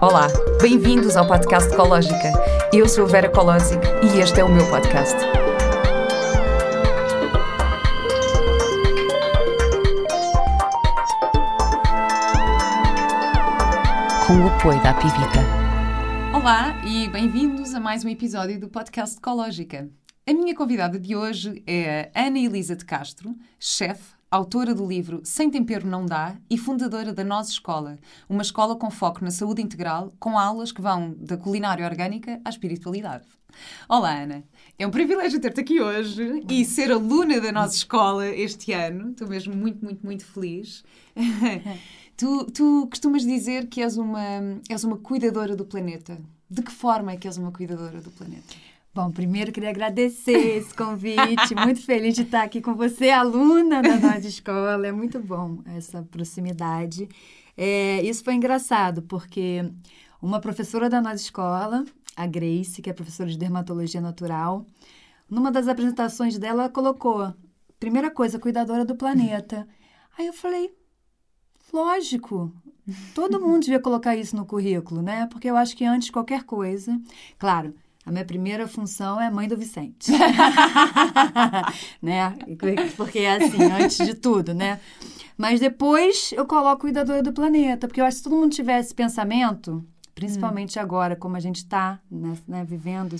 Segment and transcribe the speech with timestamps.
[0.00, 0.26] Olá,
[0.60, 2.32] bem-vindos ao podcast Ecológica.
[2.72, 5.16] Eu sou Vera Colosic e este é o meu podcast.
[14.26, 15.40] Com o apoio da Pivita.
[16.34, 19.88] Olá e bem-vindos a mais um episódio do podcast Ecológica.
[20.26, 25.20] A minha convidada de hoje é a Ana Elisa de Castro, chefe, autora do livro
[25.22, 27.98] Sem Tempero Não Dá e fundadora da Nós Escola,
[28.28, 32.48] uma escola com foco na saúde integral, com aulas que vão da culinária orgânica à
[32.48, 33.24] espiritualidade.
[33.88, 34.42] Olá, Ana.
[34.76, 39.12] É um privilégio ter-te aqui hoje e ser aluna da nossa escola este ano.
[39.12, 40.82] Estou mesmo muito, muito, muito feliz.
[42.16, 46.20] tu, tu costumas dizer que és uma, és uma cuidadora do planeta.
[46.50, 48.52] De que forma é que és uma cuidadora do planeta?
[48.94, 51.52] Bom, primeiro queria agradecer esse convite.
[51.60, 54.86] muito feliz de estar aqui com você, aluna da nossa escola.
[54.86, 57.08] É muito bom essa proximidade.
[57.56, 59.68] É, isso foi engraçado, porque
[60.22, 64.64] uma professora da nossa escola, a Grace, que é professora de dermatologia natural,
[65.28, 67.34] numa das apresentações dela, ela colocou:
[67.80, 69.66] primeira coisa, cuidadora do planeta.
[70.16, 70.72] Aí eu falei:
[71.72, 72.52] lógico,
[73.12, 75.26] todo mundo devia colocar isso no currículo, né?
[75.26, 76.96] Porque eu acho que antes de qualquer coisa,
[77.36, 77.74] claro
[78.04, 80.12] a minha primeira função é mãe do Vicente.
[82.02, 82.36] né?
[82.96, 84.78] Porque é assim, antes de tudo, né?
[85.36, 88.88] Mas depois eu coloco cuidadora do planeta, porque eu acho que se todo mundo tivesse
[88.88, 90.82] esse pensamento, principalmente hum.
[90.82, 93.16] agora, como a gente está né, né, vivendo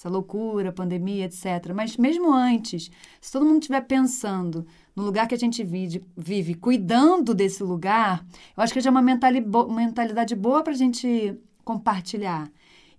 [0.00, 1.72] essa loucura, pandemia, etc.
[1.74, 6.54] Mas mesmo antes, se todo mundo estiver pensando no lugar que a gente vive, vive,
[6.54, 8.24] cuidando desse lugar,
[8.56, 12.50] eu acho que já é uma mentalidade boa para a gente compartilhar.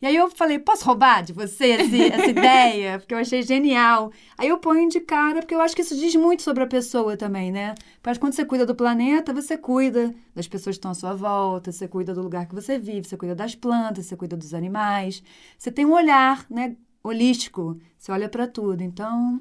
[0.01, 2.97] E aí eu falei, posso roubar de você esse, essa ideia?
[2.97, 4.11] Porque eu achei genial.
[4.35, 7.15] Aí eu ponho de cara, porque eu acho que isso diz muito sobre a pessoa
[7.15, 7.75] também, né?
[8.01, 11.71] Porque quando você cuida do planeta, você cuida das pessoas que estão à sua volta,
[11.71, 15.21] você cuida do lugar que você vive, você cuida das plantas, você cuida dos animais.
[15.55, 17.77] Você tem um olhar, né, holístico.
[17.97, 18.81] Você olha para tudo.
[18.81, 19.39] Então,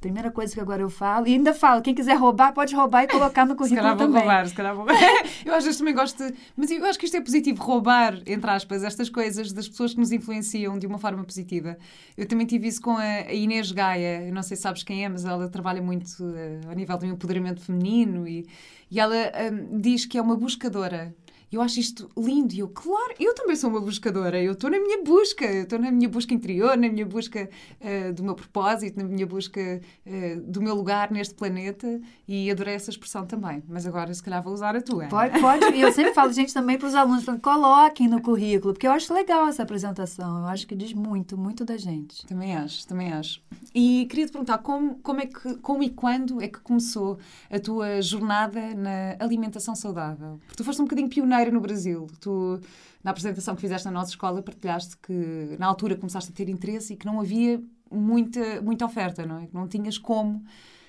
[0.00, 3.08] Primeira coisa que agora eu falo, e ainda falo, quem quiser roubar, pode roubar e
[3.08, 4.20] colocar no currículo se também.
[4.20, 4.86] roubar, se calhar vou
[5.44, 6.34] Eu às vezes também gosto de...
[6.56, 9.98] Mas eu acho que isto é positivo, roubar, entre aspas, estas coisas das pessoas que
[9.98, 11.76] nos influenciam de uma forma positiva.
[12.16, 15.08] Eu também tive isso com a Inês Gaia, eu não sei se sabes quem é,
[15.08, 18.46] mas ela trabalha muito uh, ao nível do empoderamento feminino e,
[18.88, 19.16] e ela
[19.52, 21.12] um, diz que é uma buscadora
[21.50, 22.54] eu acho isto lindo.
[22.54, 24.40] E eu, claro, eu também sou uma buscadora.
[24.42, 25.44] Eu estou na minha busca.
[25.44, 27.48] Eu estou na minha busca interior, na minha busca
[27.80, 32.00] uh, do meu propósito, na minha busca uh, do meu lugar neste planeta.
[32.26, 33.62] E adorei essa expressão também.
[33.68, 35.06] Mas agora, se calhar, vou usar a tua.
[35.06, 35.64] Pode, pode.
[35.74, 38.92] E eu sempre falo, gente, também para os alunos, falando, coloquem no currículo, porque eu
[38.92, 40.40] acho legal essa apresentação.
[40.40, 42.26] Eu acho que diz muito, muito da gente.
[42.26, 43.40] Também acho, também acho.
[43.74, 47.18] E queria te perguntar, como, como é que, como e quando é que começou
[47.50, 50.38] a tua jornada na alimentação saudável?
[50.40, 51.08] Porque tu foste um bocadinho
[51.38, 52.06] pioneiro no Brasil.
[52.20, 52.60] Tu,
[53.02, 56.92] na apresentação que fizeste na nossa escola, partilhaste que na altura começaste a ter interesse
[56.92, 59.46] e que não havia muita, muita oferta, não é?
[59.46, 60.44] Que não tinhas como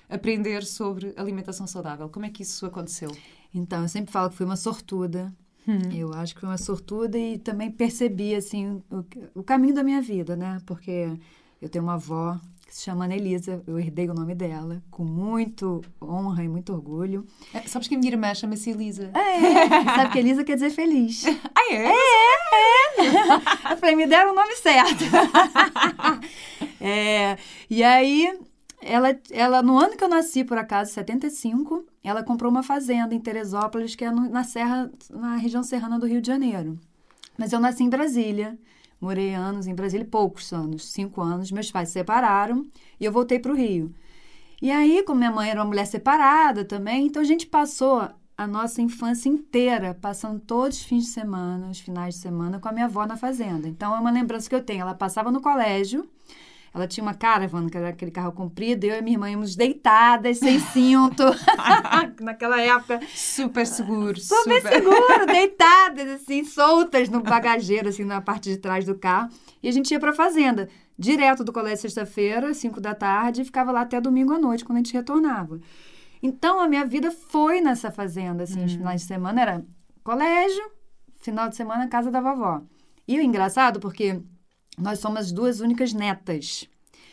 [0.08, 2.08] aprender sobre alimentação saudável.
[2.08, 3.10] Como é que isso aconteceu?
[3.54, 5.32] Então, eu sempre falo que fui uma sortuda.
[5.66, 5.92] Hum.
[5.92, 10.02] Eu acho que fui uma sortuda e também percebi, assim, o, o caminho da minha
[10.02, 10.60] vida, né?
[10.66, 11.16] Porque
[11.60, 13.60] eu tenho uma avó que se chama Anelisa.
[13.66, 17.26] Eu herdei o nome dela com muito honra e muito orgulho.
[17.52, 19.10] É, sabes que a minha irmã chama-se Elisa?
[19.12, 21.24] É, sabe que Elisa quer dizer feliz.
[21.52, 21.88] Ah, é?
[21.88, 23.72] É, é.
[23.72, 25.04] Eu falei, me deram o nome certo.
[26.80, 27.36] é,
[27.68, 28.38] e aí,
[28.80, 33.20] ela, ela, no ano que eu nasci, por acaso, 75, ela comprou uma fazenda em
[33.20, 36.78] Teresópolis, que é no, na serra, na região serrana do Rio de Janeiro.
[37.36, 38.56] Mas eu nasci em Brasília.
[39.00, 41.50] Morei anos em Brasília, poucos anos, cinco anos.
[41.50, 42.66] Meus pais se separaram
[42.98, 43.94] e eu voltei para o Rio.
[44.60, 48.06] E aí, como minha mãe era uma mulher separada também, então a gente passou
[48.36, 52.68] a nossa infância inteira, passando todos os fins de semana, os finais de semana, com
[52.68, 53.68] a minha avó na fazenda.
[53.68, 54.82] Então, é uma lembrança que eu tenho.
[54.82, 56.08] Ela passava no colégio,
[56.72, 60.38] ela tinha uma caravan, que era aquele carro comprido, eu e minha irmã íamos deitadas,
[60.38, 61.24] sem cinto.
[62.20, 63.00] Naquela época.
[63.12, 64.20] Super seguro.
[64.20, 69.30] Super, super seguro, deitadas, assim, soltas no bagageiro, assim, na parte de trás do carro.
[69.60, 73.72] E a gente ia pra fazenda, direto do colégio sexta-feira, cinco da tarde, e ficava
[73.72, 75.60] lá até domingo à noite, quando a gente retornava.
[76.22, 78.66] Então, a minha vida foi nessa fazenda, assim, hum.
[78.66, 79.64] os finais de semana era
[80.04, 80.70] colégio,
[81.16, 82.62] final de semana, casa da vovó.
[83.08, 84.22] E o engraçado, porque
[84.80, 86.68] nós somos as duas únicas netas.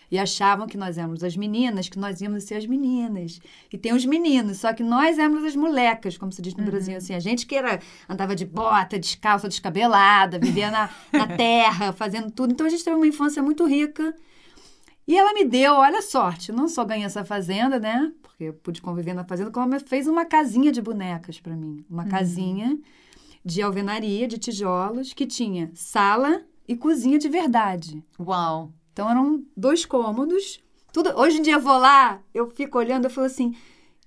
[0.10, 3.42] E achavam que nós éramos as meninas, que nós íamos ser as meninas.
[3.72, 6.70] E tem os meninos, só que nós éramos as molecas, como se diz no uhum.
[6.70, 6.96] Brasil.
[6.96, 12.32] Assim, a gente que era, andava de bota, descalça, descabelada, vivia na, na terra, fazendo
[12.32, 12.54] tudo.
[12.54, 14.16] Então a gente teve uma infância muito rica.
[15.06, 18.12] E ela me deu, olha a sorte, não só ganhei essa fazenda, né?
[18.22, 21.84] Porque eu pude conviver na fazenda, como ela fez uma casinha de bonecas para mim.
[21.90, 22.10] Uma uhum.
[22.10, 22.78] casinha
[23.44, 28.04] de alvenaria, de tijolos, que tinha sala e cozinha de verdade.
[28.20, 28.72] Uau!
[28.94, 30.60] Então eram dois cômodos.
[30.92, 33.56] Tudo, hoje em dia eu vou lá, eu fico olhando, eu falo assim,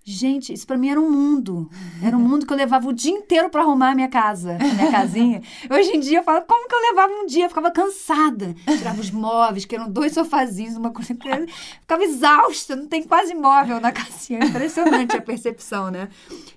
[0.02, 1.70] Gente, isso para mim era um mundo.
[2.02, 4.74] Era um mundo que eu levava o dia inteiro para arrumar a minha casa, a
[4.74, 5.42] minha casinha.
[5.70, 7.44] Hoje em dia eu falo, como que eu levava um dia?
[7.44, 8.54] Eu ficava cansada.
[8.78, 11.14] Tirava os móveis, que eram dois sofazinhos, uma coisa.
[11.80, 14.40] Ficava exausta, não tem quase móvel na casinha.
[14.42, 16.08] É impressionante a percepção, né?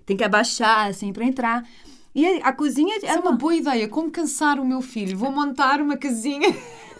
[0.06, 1.68] Tem que abaixar, assim, para entrar.
[2.16, 3.06] E a cozinha era.
[3.06, 3.88] Isso é uma boa ideia.
[3.88, 5.18] Como cansar o meu filho?
[5.18, 6.48] Vou montar uma casinha.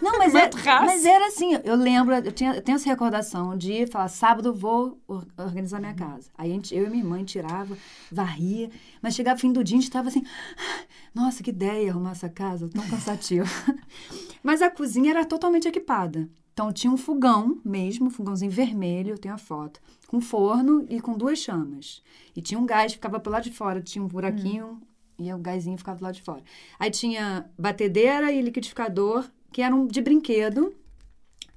[0.02, 0.50] Não, mas, é,
[0.80, 5.00] mas era assim, eu lembro, eu, tinha, eu tenho essa recordação de falar, sábado vou
[5.38, 6.30] organizar minha casa.
[6.36, 7.76] Aí gente, eu e minha mãe tirava,
[8.10, 8.70] varria,
[9.00, 10.24] mas chegava fim do dia, a gente estava assim,
[11.14, 13.48] nossa, que ideia arrumar essa casa, tão cansativo.
[14.42, 16.28] mas a cozinha era totalmente equipada.
[16.52, 21.00] Então tinha um fogão mesmo, um fogãozinho vermelho, eu tenho a foto, com forno e
[21.00, 22.02] com duas chamas.
[22.34, 24.93] E tinha um gás, ficava pelo lado de fora, tinha um buraquinho hum.
[25.18, 26.42] E o gásinho ficava do lado de fora.
[26.78, 30.74] Aí tinha batedeira e liquidificador que eram de brinquedo.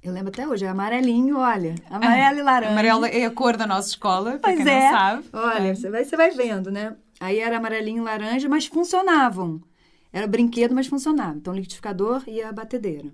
[0.02, 1.74] Eu lembro até hoje, é amarelinho, olha.
[1.90, 2.72] Amarelo e laranja.
[2.72, 4.90] Amarelo é a cor da nossa escola, pois quem é.
[4.90, 5.24] não sabe.
[5.32, 6.96] Olha, você vai, você vai vendo, né?
[7.20, 9.60] Aí era amarelinho e laranja, mas funcionavam.
[10.10, 11.36] Era brinquedo, mas funcionava.
[11.36, 13.12] Então, liquidificador e a batedeira.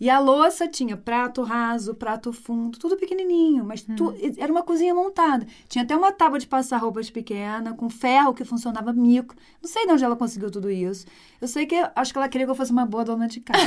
[0.00, 3.96] E a louça tinha prato raso, prato fundo, tudo pequenininho, mas hum.
[3.96, 5.46] tu, era uma cozinha montada.
[5.68, 9.34] Tinha até uma tábua de passar roupas pequena, com ferro que funcionava mico.
[9.60, 11.06] Não sei de onde ela conseguiu tudo isso.
[11.40, 13.66] Eu sei que acho que ela queria que eu fosse uma boa dona de casa.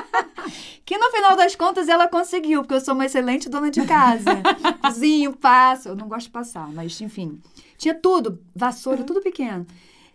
[0.86, 4.42] que no final das contas ela conseguiu, porque eu sou uma excelente dona de casa.
[4.82, 5.90] Cozinho, passo.
[5.90, 7.38] Eu não gosto de passar, mas enfim.
[7.76, 9.66] Tinha tudo, vassoura, tudo pequeno.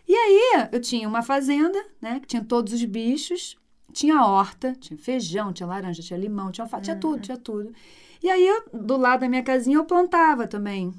[0.08, 2.20] E aí eu tinha uma fazenda, né?
[2.20, 3.56] Que tinha todos os bichos,
[3.92, 7.72] tinha horta, tinha feijão, tinha laranja, tinha limão, tinha alface, tinha tudo, tinha tudo.
[8.22, 10.92] E aí, eu, do lado da minha casinha, eu plantava também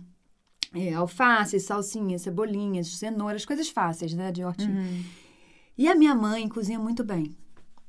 [0.73, 4.69] é, alface, salsinha, cebolinhas, cenouras, coisas fáceis, né, de hortinha.
[4.69, 5.03] Uhum.
[5.77, 7.35] E a minha mãe cozinha muito bem.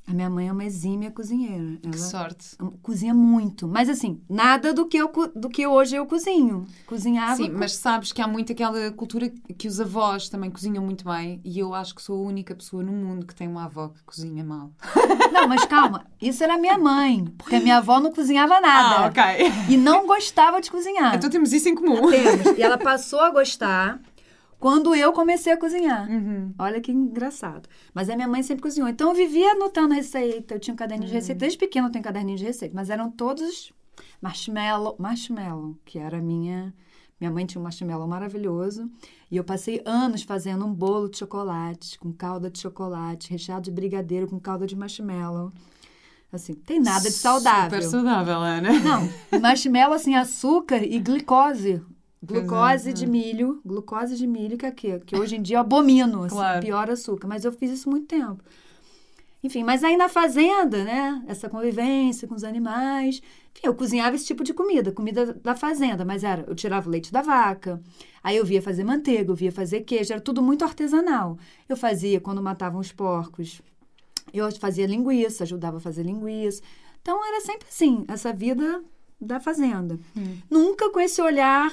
[0.09, 1.79] A minha mãe é uma exímia cozinheira.
[1.83, 2.57] Ela que sorte.
[2.83, 3.69] Cozinha muito.
[3.69, 6.67] Mas assim, nada do que, eu, do que hoje eu cozinho.
[6.87, 7.37] Cozinhava.
[7.37, 7.59] Sim, co...
[7.59, 11.43] mas sabes que há muito aquela cultura que os avós também cozinham muito bem.
[11.45, 14.03] E eu acho que sou a única pessoa no mundo que tem uma avó que
[14.03, 14.73] cozinha mal.
[15.31, 16.07] Não, mas calma.
[16.23, 17.27] Isso era a minha mãe.
[17.37, 19.05] Porque a minha avó não cozinhava nada.
[19.05, 19.23] Ah, ok.
[19.69, 21.15] E não gostava de cozinhar.
[21.15, 22.11] Então temos isso em comum.
[22.11, 22.59] Temos.
[22.59, 24.01] E ela passou a gostar
[24.59, 26.11] quando eu comecei a cozinhar.
[26.11, 26.53] Uhum.
[26.59, 27.69] Olha que engraçado.
[27.95, 28.89] Mas a minha mãe sempre cozinhou.
[28.89, 30.55] Então eu vivia anotando receita.
[30.55, 31.13] Eu tinha um caderninho uhum.
[31.13, 31.41] de receita.
[31.41, 32.75] Desde pequena eu tenho caderninho de receita.
[32.75, 33.73] Mas eram todos
[34.21, 34.97] marshmallow.
[34.99, 36.75] Marshmallow, que era a minha.
[37.21, 38.91] Minha mãe tinha um marshmallow maravilhoso.
[39.31, 43.71] E eu passei anos fazendo um bolo de chocolate, com calda de chocolate, recheado de
[43.71, 45.53] brigadeiro com calda de marshmallow.
[46.33, 47.81] Assim, tem nada de saudável.
[47.81, 48.71] Super saudável, Ana.
[48.81, 51.83] Não, marshmallow, assim, açúcar e glicose.
[52.23, 56.25] Glucose de milho, glucose de milho, que é que, que hoje em dia eu abomino,
[56.25, 56.61] assim, claro.
[56.61, 57.29] pior açúcar.
[57.29, 58.43] Mas eu fiz isso muito tempo.
[59.43, 61.23] Enfim, mas aí na fazenda, né?
[61.29, 63.23] Essa convivência com os animais.
[63.55, 66.91] Enfim, eu cozinhava esse tipo de comida, comida da fazenda, mas era, eu tirava o
[66.91, 67.81] leite da vaca,
[68.23, 71.39] aí eu via fazer manteiga, eu via fazer queijo, era tudo muito artesanal.
[71.69, 73.63] Eu fazia quando matavam os porcos,
[74.33, 76.63] eu fazia linguiça, ajudava a fazer linguiça.
[77.01, 78.83] Então era sempre assim, essa vida
[79.21, 79.99] da fazenda.
[80.17, 80.39] Hum.
[80.51, 81.73] Nunca com esse olhar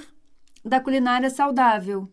[0.65, 2.09] da culinária saudável.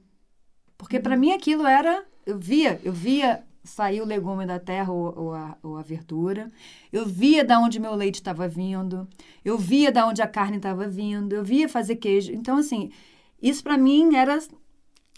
[0.76, 1.02] Porque uhum.
[1.02, 2.04] para mim aquilo era.
[2.24, 6.50] Eu via, eu via sair o legume da terra ou, ou, a, ou a verdura.
[6.92, 9.08] Eu via da onde meu leite estava vindo.
[9.44, 11.32] Eu via da onde a carne estava vindo.
[11.32, 12.32] Eu via fazer queijo.
[12.32, 12.92] Então, assim,
[13.40, 14.38] isso para mim era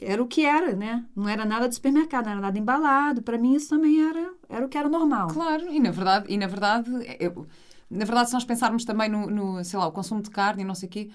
[0.01, 1.05] era o que era, né?
[1.15, 3.23] Não era nada do supermercado, não era nada embalado.
[3.23, 5.29] Para mim isso também era era o que era normal.
[5.29, 7.47] Claro, e na verdade, e na verdade, eu,
[7.91, 10.67] na verdade se nós pensarmos também no, no sei lá, o consumo de carne e
[10.67, 11.11] não sei o quê,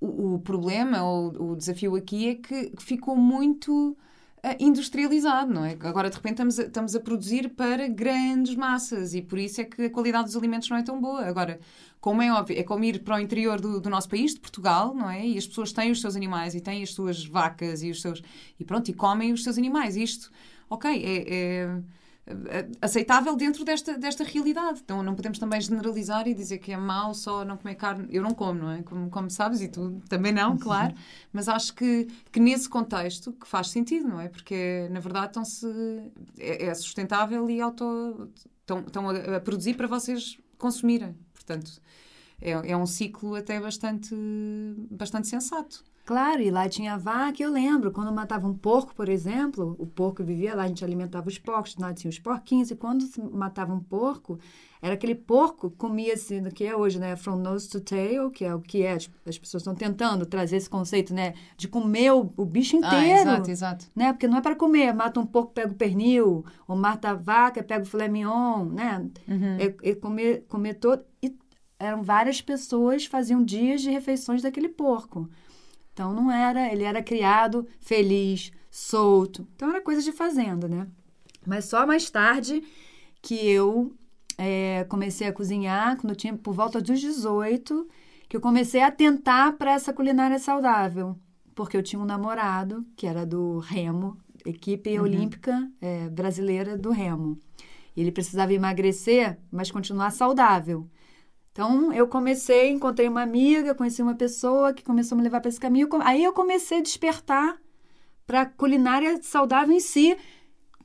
[0.00, 5.76] o, problema ou o desafio aqui é que ficou muito uh, industrializado, não é?
[5.80, 9.64] Agora, de repente, estamos a, estamos a produzir para grandes massas e por isso é
[9.64, 11.24] que a qualidade dos alimentos não é tão boa.
[11.24, 11.60] Agora,
[12.00, 14.94] como é óbvio, é como ir para o interior do, do, nosso país, de Portugal,
[14.94, 15.26] não é?
[15.26, 18.22] E as pessoas têm os seus animais e têm as suas vacas e os seus...
[18.58, 19.96] E pronto, e comem os seus animais.
[19.96, 20.30] Isto,
[20.70, 21.82] ok, é, é
[22.80, 24.80] aceitável dentro desta, desta realidade.
[24.84, 28.06] Então não podemos também generalizar e dizer que é mau só não comer carne.
[28.10, 28.82] Eu não como, não é?
[28.82, 30.94] Como, como sabes, e tu também não, claro.
[31.32, 34.28] Mas acho que, que nesse contexto que faz sentido, não é?
[34.28, 35.66] Porque na verdade estão-se,
[36.38, 41.16] é, é, sustentável e auto, estão, estão a, a, produzir para vocês consumirem.
[41.34, 41.80] Portanto,
[42.40, 44.14] é, é um ciclo até bastante,
[44.90, 45.84] bastante sensato.
[46.10, 50.24] Claro, e lá tinha vaca, eu lembro, quando matava um porco, por exemplo, o porco
[50.24, 54.36] vivia lá, a gente alimentava os porcos, nasciam os porquinhos, e quando matava um porco,
[54.82, 58.52] era aquele porco comia assim, que é hoje, né, from nose to tail, que é
[58.52, 62.44] o que é, as pessoas estão tentando trazer esse conceito, né, de comer o, o
[62.44, 63.30] bicho ah, inteiro.
[63.30, 63.86] Ah, exato, exato.
[63.94, 67.14] Né, porque não é para comer, mata um porco, pega o pernil, ou mata a
[67.14, 69.58] vaca, pega o filé mignon, né, uhum.
[69.60, 71.38] é, é comer, comer todo, e
[71.78, 75.30] eram várias pessoas faziam dias de refeições daquele porco.
[75.92, 79.46] Então não era, ele era criado feliz, solto.
[79.54, 80.86] Então era coisa de fazenda, né?
[81.46, 82.62] Mas só mais tarde
[83.22, 83.92] que eu
[84.38, 87.88] é, comecei a cozinhar, quando eu tinha por volta dos 18,
[88.28, 91.18] que eu comecei a tentar para essa culinária saudável.
[91.54, 94.16] Porque eu tinha um namorado que era do Remo,
[94.46, 95.04] equipe uhum.
[95.04, 97.38] olímpica é, brasileira do Remo.
[97.94, 100.88] E ele precisava emagrecer, mas continuar saudável.
[101.52, 105.48] Então, eu comecei, encontrei uma amiga, conheci uma pessoa que começou a me levar para
[105.48, 105.88] esse caminho.
[106.02, 107.56] Aí eu comecei a despertar
[108.24, 110.16] para culinária saudável em si.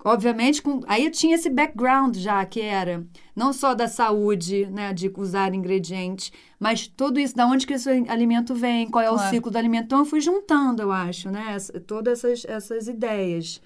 [0.03, 3.05] Obviamente, com, aí eu tinha esse background já, que era
[3.35, 7.89] não só da saúde, né, de usar ingredientes, mas tudo isso, da onde que esse
[8.07, 9.27] alimento vem, qual é claro.
[9.27, 9.85] o ciclo do alimento.
[9.85, 11.57] Então, eu fui juntando, eu acho, né,
[11.87, 13.61] todas essas, essas ideias.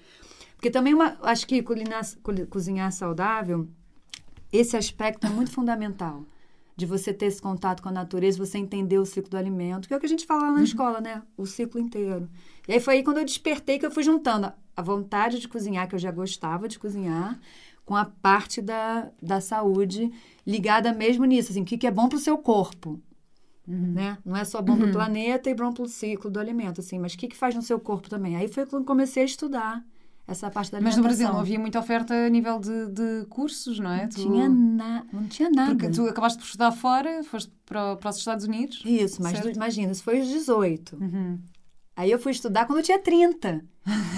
[0.56, 2.02] Porque também, uma, acho que culinar,
[2.50, 3.66] cozinhar saudável,
[4.52, 6.24] esse aspecto é muito fundamental
[6.80, 9.94] de você ter esse contato com a natureza, você entender o ciclo do alimento, que
[9.94, 10.64] é o que a gente fala lá na uhum.
[10.64, 11.22] escola, né?
[11.36, 12.28] O ciclo inteiro.
[12.66, 15.86] E aí foi aí quando eu despertei que eu fui juntando a vontade de cozinhar,
[15.86, 17.38] que eu já gostava de cozinhar,
[17.84, 20.10] com a parte da, da saúde
[20.46, 22.98] ligada mesmo nisso, assim, o que, que é bom para o seu corpo.
[23.68, 23.92] Uhum.
[23.92, 24.18] Né?
[24.24, 24.78] Não é só bom uhum.
[24.78, 27.36] para o planeta e bom para o ciclo do alimento, assim, mas o que, que
[27.36, 28.36] faz no seu corpo também?
[28.36, 29.84] Aí foi quando comecei a estudar
[30.32, 30.80] essa parte da.
[30.80, 34.02] Mas no Brasil não havia muita oferta a nível de, de cursos, não é?
[34.02, 34.16] Não, tu...
[34.16, 35.04] tinha na...
[35.12, 35.74] não tinha nada.
[35.74, 38.82] Porque tu acabaste por estudar fora, foste para, para os Estados Unidos.
[38.84, 39.54] Isso, mas certo?
[39.54, 40.96] imagina, isso foi aos 18.
[40.96, 41.38] Uhum.
[41.96, 43.62] Aí eu fui estudar quando eu tinha 30.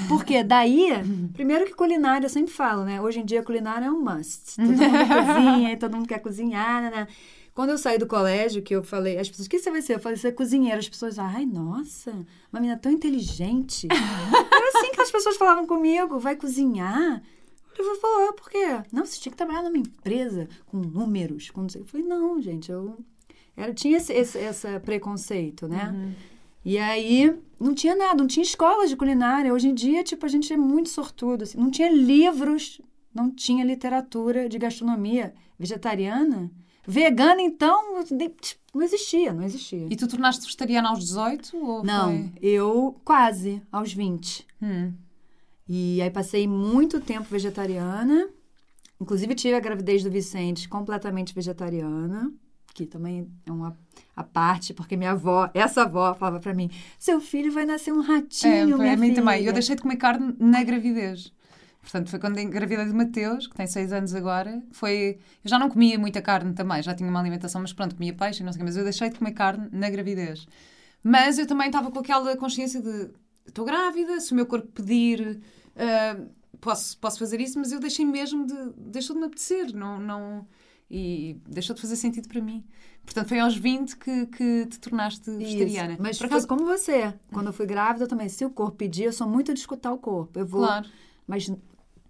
[0.08, 0.90] Porque daí,
[1.32, 3.00] primeiro que culinária, eu sempre falo, né?
[3.00, 4.56] Hoje em dia culinária é um must.
[4.56, 7.08] Todo mundo cozinha, todo mundo quer cozinhar, né?
[7.54, 9.94] Quando eu saí do colégio, que eu falei, as pessoas, o que você vai ser?
[9.94, 10.78] Eu falei, você é cozinheira.
[10.78, 12.10] As pessoas, ai, nossa,
[12.50, 13.88] uma menina tão inteligente.
[13.92, 17.22] Era assim que as pessoas falavam comigo, vai cozinhar?
[17.78, 18.82] Eu falei, por quê?
[18.90, 21.50] Não, você tinha que trabalhar numa empresa com números.
[21.50, 21.66] Com...
[21.74, 22.98] Eu falei, não, gente, eu...
[23.54, 25.92] Era, tinha esse, esse, esse preconceito, né?
[25.94, 26.14] Uhum.
[26.64, 29.52] E aí, não tinha nada, não tinha escolas de culinária.
[29.52, 31.42] Hoje em dia, tipo, a gente é muito sortudo.
[31.42, 31.58] Assim.
[31.58, 32.80] Não tinha livros,
[33.14, 36.50] não tinha literatura de gastronomia vegetariana.
[36.86, 38.04] Vegana, então,
[38.74, 39.86] não existia, não existia.
[39.88, 41.56] E tu tornaste vegetariana aos 18?
[41.56, 42.32] Ou não, foi...
[42.42, 44.46] eu quase, aos 20.
[44.60, 44.92] Hum.
[45.68, 48.28] E aí passei muito tempo vegetariana.
[49.00, 52.32] Inclusive tive a gravidez do Vicente completamente vegetariana,
[52.74, 53.76] que também é uma
[54.14, 58.00] a parte, porque minha avó, essa avó falava para mim: "Seu filho vai nascer um
[58.00, 59.14] ratinho, é, minha mim filha.
[59.16, 59.44] também.
[59.44, 61.32] Eu deixei de comer carne na gravidez.
[61.82, 64.62] Portanto, foi quando engravidei de Mateus, que tem seis anos agora.
[64.70, 65.18] Foi...
[65.44, 68.42] Eu já não comia muita carne também, já tinha uma alimentação, mas pronto, comia peixe
[68.42, 68.64] e não sei o quê.
[68.64, 70.46] Mas eu deixei de comer carne na gravidez.
[71.02, 73.10] Mas eu também estava com aquela consciência de...
[73.46, 75.40] Estou grávida, se o meu corpo pedir...
[75.74, 78.54] Uh, posso, posso fazer isso, mas eu deixei mesmo de...
[78.76, 79.74] Deixou de me apetecer.
[79.74, 79.98] Não...
[79.98, 80.46] não
[80.88, 82.62] e deixou de fazer sentido para mim.
[83.02, 85.96] Portanto, foi aos 20 que, que te tornaste vegetariana.
[85.98, 86.46] Mas Por acaso...
[86.46, 87.14] como você.
[87.32, 89.90] Quando eu fui grávida, eu também, se o corpo pedir, eu sou muito de escutar
[89.90, 90.38] o corpo.
[90.38, 90.60] Eu vou.
[90.60, 90.86] Claro.
[91.26, 91.50] Mas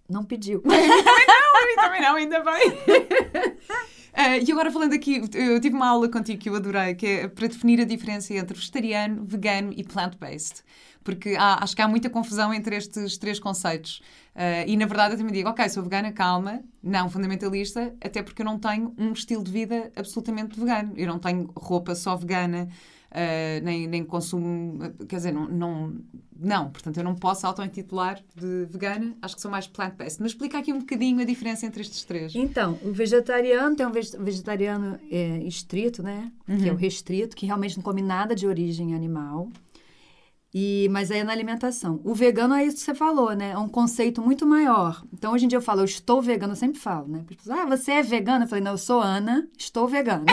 [0.09, 0.61] não pediu.
[0.63, 2.69] também não, também não, ainda bem.
[2.69, 7.27] Uh, e agora falando aqui, eu tive uma aula contigo que eu adorei, que é
[7.27, 10.63] para definir a diferença entre vegetariano, vegano e plant-based.
[11.03, 14.01] Porque há, acho que há muita confusão entre estes três conceitos.
[14.35, 18.41] Uh, e na verdade eu também digo, ok, sou vegana, calma, não fundamentalista, até porque
[18.41, 20.93] eu não tenho um estilo de vida absolutamente vegano.
[20.95, 22.69] Eu não tenho roupa só vegana,
[23.13, 25.95] uh, nem, nem consumo, quer dizer, não, não,
[26.37, 30.21] não, portanto eu não posso auto-intitular de vegana, acho que sou mais plant-based.
[30.21, 32.33] Mas explica aqui um bocadinho a diferença entre estes três.
[32.35, 36.31] Então, o vegetariano tem um vegetariano é, estrito, né?
[36.47, 36.57] Uhum.
[36.57, 39.49] Que é o restrito, que realmente não come nada de origem animal.
[40.53, 41.99] E, mas aí é na alimentação.
[42.03, 43.51] O vegano é isso que você falou, né?
[43.51, 45.03] É um conceito muito maior.
[45.11, 47.25] Então, hoje em dia eu falo, eu estou vegano, eu sempre falo, né?
[47.27, 48.45] Pessoas, ah, você é vegana?
[48.45, 50.25] Eu falei, não, eu sou Ana, estou vegana.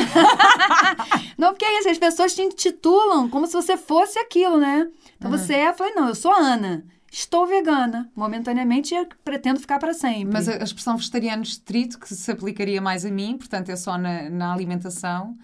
[1.38, 4.90] não, porque é isso, as pessoas te intitulam como se você fosse aquilo, né?
[5.16, 5.38] Então, uhum.
[5.38, 6.84] você é, eu falei, não, eu sou Ana.
[7.10, 10.32] Estou vegana, momentaneamente e pretendo ficar para sempre.
[10.32, 14.30] Mas a expressão vegetariano estrito, que se aplicaria mais a mim, portanto é só na,
[14.30, 15.36] na alimentação,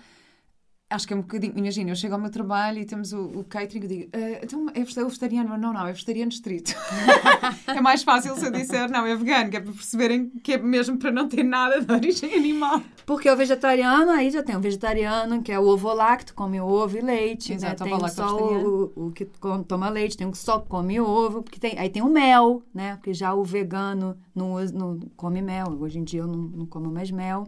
[0.89, 1.53] Acho que é um bocadinho.
[1.57, 4.67] Imagina, eu chego ao meu trabalho e temos o, o catering e digo: uh, então
[4.73, 5.59] é vegetariano?
[5.59, 6.77] Não, não, é vegetariano estrito.
[7.67, 10.59] é mais fácil se eu disser: não, é vegano, que é para perceberem que é
[10.59, 12.81] mesmo para não ter nada de origem animal.
[13.05, 16.97] Porque o vegetariano, aí já tem o vegetariano, que é o ovo lacto, come ovo
[16.97, 17.51] e leite.
[17.51, 17.57] Né?
[17.57, 17.91] Exato, né?
[17.91, 19.29] Tem só o, o, que
[19.67, 21.43] toma leite, tem o que só come ovo.
[21.43, 22.95] Porque tem, aí tem o mel, né?
[22.95, 25.77] Porque já o vegano não, não come mel.
[25.81, 27.45] Hoje em dia eu não, não como mais mel.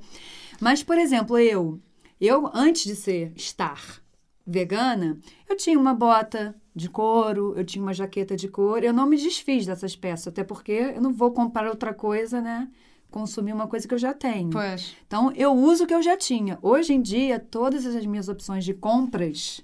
[0.61, 1.79] Mas, por exemplo, eu
[2.21, 4.03] eu, antes de ser estar
[4.47, 8.85] vegana, eu tinha uma bota de couro, eu tinha uma jaqueta de couro.
[8.85, 12.69] Eu não me desfiz dessas peças, até porque eu não vou comprar outra coisa, né?
[13.11, 14.51] Consumir uma coisa que eu já tenho.
[14.51, 14.95] Pois.
[15.07, 16.59] Então, eu uso o que eu já tinha.
[16.63, 19.63] Hoje em dia, todas as minhas opções de compras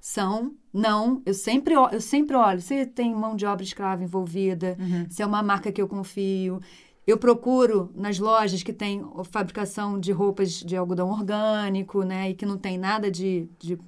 [0.00, 5.06] são não, eu sempre, eu sempre olho se tem mão de obra escrava envolvida, uhum.
[5.10, 6.60] se é uma marca que eu confio,
[7.06, 12.30] eu procuro nas lojas que tem fabricação de roupas de algodão orgânico, né?
[12.30, 13.78] E que não tem nada de, de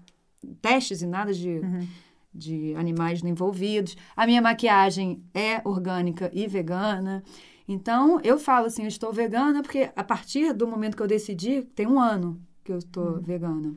[0.60, 1.86] testes e nada de, uhum.
[2.34, 3.96] de animais envolvidos.
[4.16, 7.22] A minha maquiagem é orgânica e vegana.
[7.68, 11.62] Então, eu falo assim, eu estou vegana porque a partir do momento que eu decidi,
[11.62, 13.20] tem um ano que eu estou uhum.
[13.20, 13.74] vegana.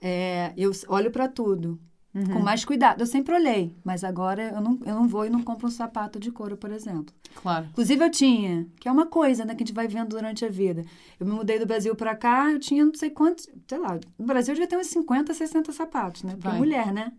[0.00, 1.78] É, eu olho para tudo.
[2.14, 2.26] Uhum.
[2.26, 3.00] Com mais cuidado.
[3.00, 6.20] Eu sempre olhei, mas agora eu não, eu não vou e não compro um sapato
[6.20, 7.14] de couro, por exemplo.
[7.34, 7.66] Claro.
[7.70, 10.48] Inclusive eu tinha, que é uma coisa, né, que a gente vai vendo durante a
[10.48, 10.84] vida.
[11.18, 14.26] Eu me mudei do Brasil para cá, eu tinha não sei quantos, sei lá, no
[14.26, 16.36] Brasil eu devia ter uns 50, 60 sapatos, né?
[16.38, 17.12] Porque mulher, né?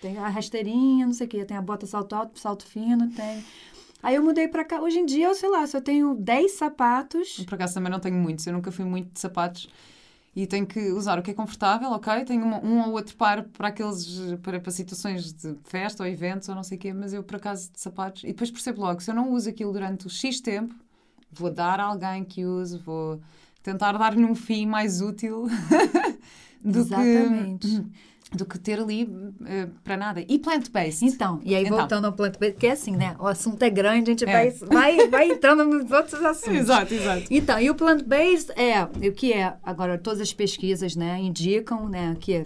[0.00, 3.44] Tem a rasteirinha, não sei o quê, tem a bota salto alto, salto fino, tem.
[4.02, 4.80] Aí eu mudei para cá.
[4.80, 7.44] Hoje em dia, eu sei lá, se eu tenho 10 sapatos.
[7.44, 9.68] Por acaso também não tenho muitos, eu nunca fui muito de sapatos
[10.38, 12.24] e tenho que usar o que é confortável, ok?
[12.24, 14.06] Tenho um, um ou outro par para aqueles
[14.40, 17.34] para, para situações de festa ou eventos ou não sei o quê, mas eu por
[17.34, 20.40] acaso de sapatos e depois percebo logo se eu não uso aquilo durante o X
[20.40, 20.76] tempo,
[21.32, 23.20] vou dar a alguém que use, vou
[23.64, 25.48] tentar dar-lhe um fim mais útil
[26.62, 27.66] do Exatamente.
[27.66, 27.86] que
[28.32, 30.24] do que ter ali uh, para nada.
[30.28, 31.04] E plant-based?
[31.04, 31.78] Então, e aí então.
[31.78, 33.16] voltando ao plant-based, que é assim, né?
[33.18, 34.32] O assunto é grande, a gente é.
[34.32, 36.60] vai, vai, vai entrando nos outros assuntos.
[36.60, 37.24] Exato, exato.
[37.30, 42.16] Então, e o plant-based é, o que é, agora todas as pesquisas, né, indicam, né,
[42.20, 42.44] que é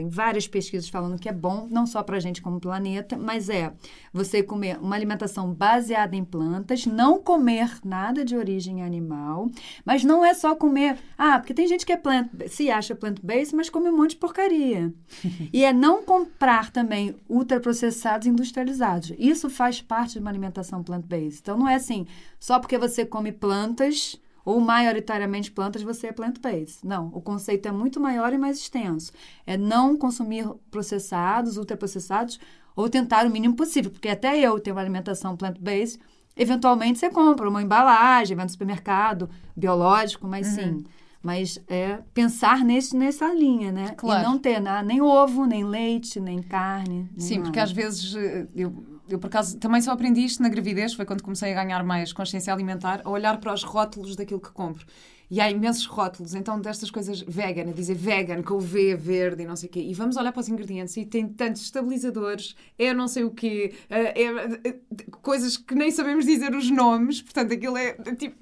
[0.00, 3.50] tem várias pesquisas falando que é bom, não só para a gente como planeta, mas
[3.50, 3.74] é
[4.14, 9.50] você comer uma alimentação baseada em plantas, não comer nada de origem animal,
[9.84, 10.96] mas não é só comer.
[11.18, 14.16] Ah, porque tem gente que é plant, se acha plant-based, mas come um monte de
[14.16, 14.90] porcaria.
[15.52, 19.12] e é não comprar também ultraprocessados industrializados.
[19.18, 21.40] Isso faz parte de uma alimentação plant-based.
[21.42, 22.06] Então não é assim,
[22.38, 26.84] só porque você come plantas ou maioritariamente plantas, você é plant-based.
[26.84, 29.12] Não, o conceito é muito maior e mais extenso.
[29.46, 32.40] É não consumir processados, ultraprocessados,
[32.74, 36.00] ou tentar o mínimo possível, porque até eu tenho uma alimentação plant-based,
[36.36, 40.54] eventualmente você compra uma embalagem, vai no supermercado, biológico, mas uhum.
[40.54, 40.84] sim.
[41.22, 43.90] Mas é pensar nesse, nessa linha, né?
[43.94, 44.22] Claro.
[44.22, 47.10] E não ter nada, nem ovo, nem leite, nem carne.
[47.10, 47.44] Nem sim, nada.
[47.44, 48.72] porque às vezes eh, eu
[49.10, 52.12] eu por acaso também só aprendi isto na gravidez, foi quando comecei a ganhar mais
[52.12, 54.86] consciência alimentar, a olhar para os rótulos daquilo que compro.
[55.30, 59.44] E há imensos rótulos, então destas coisas vegan, a dizer vegan, com o V verde
[59.44, 59.80] e não sei o quê.
[59.80, 63.72] E vamos olhar para os ingredientes e tem tantos estabilizadores, é não sei o quê,
[63.88, 64.80] é, é,
[65.22, 68.36] coisas que nem sabemos dizer os nomes, portanto aquilo é tipo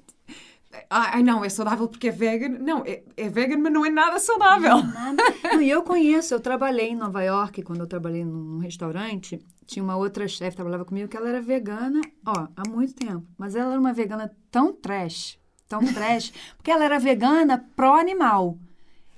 [0.89, 2.49] Ai, não, é saudável porque é vegan.
[2.59, 4.77] Não, é, é vegan, mas não é nada saudável.
[4.77, 5.23] Não, nada.
[5.43, 9.95] Não, eu conheço, eu trabalhei em Nova York, quando eu trabalhei num restaurante, tinha uma
[9.95, 13.23] outra chefe que trabalhava comigo que ela era vegana, ó, há muito tempo.
[13.37, 18.57] Mas ela era uma vegana tão trash, tão trash, porque ela era vegana pró-animal.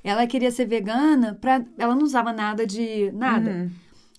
[0.04, 3.12] Ela queria ser vegana, pra, ela não usava nada de.
[3.14, 3.50] nada.
[3.50, 3.72] Uhum.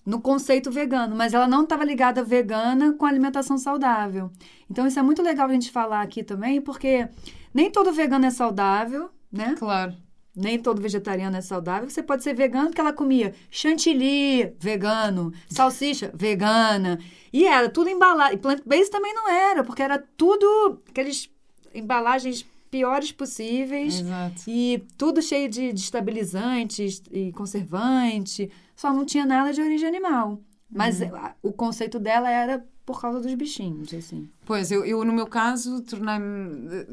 [0.05, 4.29] No conceito vegano, mas ela não estava ligada vegana com alimentação saudável.
[4.69, 7.07] Então, isso é muito legal a gente falar aqui também, porque
[7.53, 9.55] nem todo vegano é saudável, né?
[9.57, 9.95] Claro.
[10.35, 11.89] Nem todo vegetariano é saudável.
[11.89, 16.99] Você pode ser vegano porque ela comia chantilly, vegano, salsicha, vegana.
[17.31, 18.33] E era tudo embalado.
[18.33, 21.29] E plant-based também não era, porque era tudo aqueles
[21.73, 23.99] embalagens piores possíveis.
[23.99, 24.41] Exato.
[24.47, 28.49] E tudo cheio de, de estabilizantes e conservante.
[28.75, 30.41] Só não tinha nada de origem animal.
[30.67, 31.11] Mas uhum.
[31.43, 34.29] o conceito dela era por causa dos bichinhos, assim.
[34.45, 36.85] Pois, eu, eu no meu caso, tornei-me.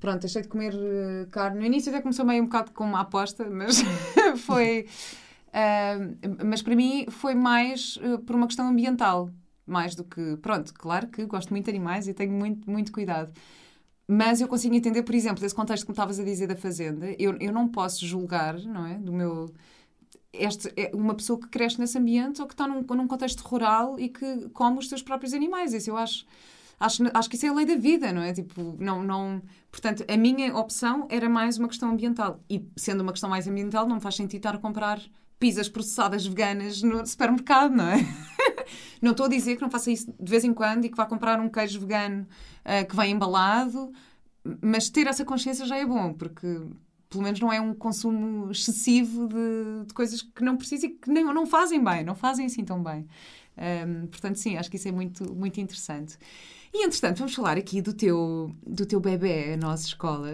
[0.00, 1.60] Pronto, deixei de comer eh, carne.
[1.60, 3.82] No início até começou meio um bocado com uma aposta, mas
[4.44, 4.86] foi.
[5.48, 9.30] Uh, mas para mim foi mais uh, por uma questão ambiental,
[9.64, 10.36] mais do que.
[10.38, 13.32] Pronto, claro que gosto muito de animais e tenho muito, muito cuidado.
[14.08, 17.14] Mas eu consigo entender, por exemplo, esse contexto que me estavas a dizer da fazenda,
[17.18, 18.94] eu, eu não posso julgar, não é?
[18.94, 19.52] Do meu
[20.38, 23.98] este é uma pessoa que cresce nesse ambiente ou que está num, num contexto rural
[23.98, 25.72] e que come os seus próprios animais.
[25.72, 26.26] Isso eu acho
[26.78, 28.32] acho, acho que isso é a lei da vida, não é?
[28.32, 29.42] Tipo, não, não...
[29.70, 32.40] Portanto, a minha opção era mais uma questão ambiental.
[32.48, 35.00] E sendo uma questão mais ambiental, não faz sentido estar a comprar
[35.38, 37.98] pizzas processadas veganas no supermercado, não é?
[39.02, 41.04] não estou a dizer que não faça isso de vez em quando e que vá
[41.04, 42.26] comprar um queijo vegano
[42.64, 43.92] uh, que vem embalado,
[44.62, 46.62] mas ter essa consciência já é bom, porque
[47.08, 51.10] pelo menos não é um consumo excessivo de, de coisas que não precisam e que
[51.10, 53.06] nem, não fazem bem, não fazem assim tão bem.
[53.56, 56.18] Um, portanto, sim, acho que isso é muito, muito interessante.
[56.72, 60.32] E, entretanto, vamos falar aqui do teu, do teu bebê, a nossa escola.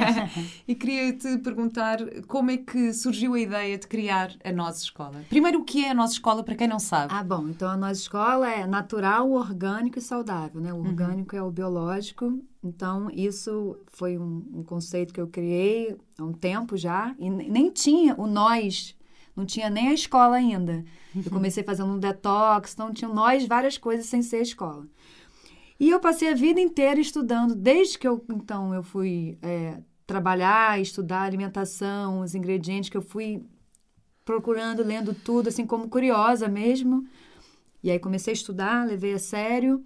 [0.66, 5.22] e queria-te perguntar como é que surgiu a ideia de criar a nossa escola.
[5.28, 7.12] Primeiro, o que é a nossa escola, para quem não sabe?
[7.14, 10.72] Ah, bom, então a nossa escola é natural, orgânico e saudável, né?
[10.72, 10.88] O uhum.
[10.88, 11.42] orgânico uhum.
[11.42, 12.40] é o biológico.
[12.62, 17.70] Então, isso foi um, um conceito que eu criei há um tempo já, e nem
[17.70, 18.96] tinha o nós
[19.38, 20.84] não tinha nem a escola ainda.
[21.14, 24.84] Eu comecei fazendo um detox, então tinha nós várias coisas sem ser a escola.
[25.80, 30.80] E eu passei a vida inteira estudando, desde que eu, então, eu fui é, trabalhar,
[30.80, 33.44] estudar alimentação, os ingredientes que eu fui
[34.24, 37.06] procurando, lendo tudo, assim, como curiosa mesmo.
[37.82, 39.84] E aí comecei a estudar, levei a sério.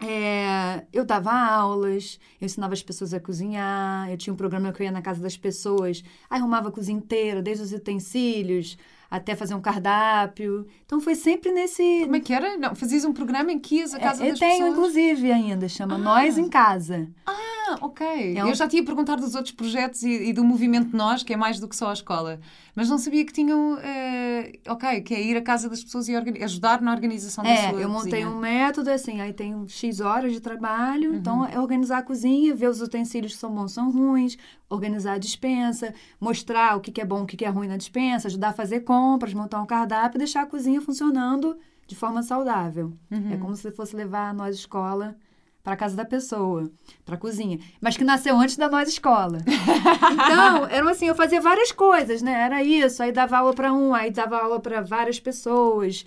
[0.00, 4.82] É, eu dava aulas, eu ensinava as pessoas a cozinhar, eu tinha um programa que
[4.82, 8.76] eu ia na casa das pessoas, arrumava a cozinha inteira, desde os utensílios,
[9.16, 10.66] até fazer um cardápio.
[10.84, 12.00] Então foi sempre nesse.
[12.02, 12.56] Como é que era?
[12.56, 14.72] Não, fazias um programa em que ias a casa é, das eu tenho, pessoas?
[14.72, 15.98] inclusive, ainda, chama ah.
[15.98, 17.08] Nós em Casa.
[17.26, 18.36] Ah, ok.
[18.36, 18.48] É um...
[18.48, 21.36] Eu já tinha a perguntar dos outros projetos e, e, do movimento Nós, que é
[21.36, 22.40] mais do que só a escola.
[22.74, 23.74] Mas não sabia que tinham.
[23.74, 27.70] Uh, ok, que é ir à casa das pessoas e ajudar na organização é, da
[27.70, 28.28] sua eu montei cozinha.
[28.28, 31.10] um método, assim, aí tem X horas de trabalho.
[31.10, 31.16] Uhum.
[31.16, 34.36] Então, é organizar a cozinha, ver os utensílios que são bons são ruins,
[34.68, 37.76] organizar a dispensa, mostrar o que, que é bom, o que, que é ruim na
[37.76, 42.92] dispensa, ajudar a fazer compras, montar um cardápio deixar a cozinha funcionando de forma saudável.
[43.10, 43.32] Uhum.
[43.32, 45.16] É como se fosse levar a nós escola
[45.64, 46.70] para casa da pessoa,
[47.06, 49.38] para cozinha, mas que nasceu antes da nós escola.
[50.12, 52.32] então, era assim, eu fazia várias coisas, né?
[52.32, 56.04] Era isso, aí dava aula para um, aí dava aula para várias pessoas.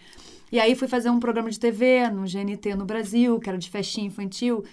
[0.52, 3.68] E aí fui fazer um programa de TV no GNT no Brasil, que era de
[3.68, 4.64] festinha infantil,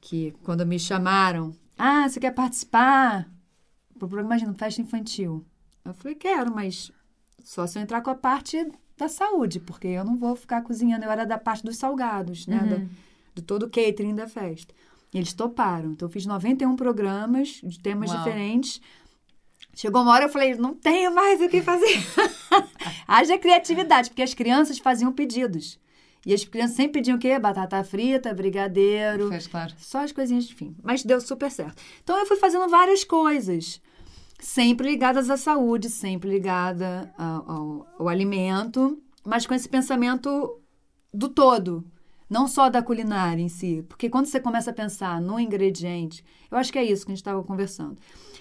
[0.00, 3.28] que quando me chamaram, ah, você quer participar?
[3.98, 5.44] Pro programa, imagina, festa infantil.
[5.84, 6.90] Eu falei, quero, mas
[7.44, 8.66] só se eu entrar com a parte
[8.96, 12.62] da saúde, porque eu não vou ficar cozinhando, eu era da parte dos salgados, né?
[12.62, 12.68] Uhum.
[12.68, 12.76] Da,
[13.34, 14.74] de todo o catering da festa.
[15.12, 15.92] E eles toparam.
[15.92, 18.18] Então, eu fiz 91 programas de temas Uau.
[18.18, 18.80] diferentes.
[19.74, 21.98] Chegou uma hora eu falei, não tenho mais o que fazer.
[23.06, 25.78] Haja criatividade, porque as crianças faziam pedidos.
[26.24, 27.38] E as crianças sempre pediam o quê?
[27.38, 29.28] Batata frita, brigadeiro.
[29.28, 29.74] Fez, claro.
[29.78, 30.76] Só as coisinhas, enfim.
[30.82, 31.82] Mas deu super certo.
[32.02, 33.80] Então eu fui fazendo várias coisas.
[34.38, 40.60] Sempre ligadas à saúde, sempre ligada ao, ao, ao alimento, mas com esse pensamento
[41.12, 41.84] do todo
[42.32, 46.56] não só da culinária em si, porque quando você começa a pensar no ingrediente, eu
[46.56, 47.98] acho que é isso que a gente estava conversando.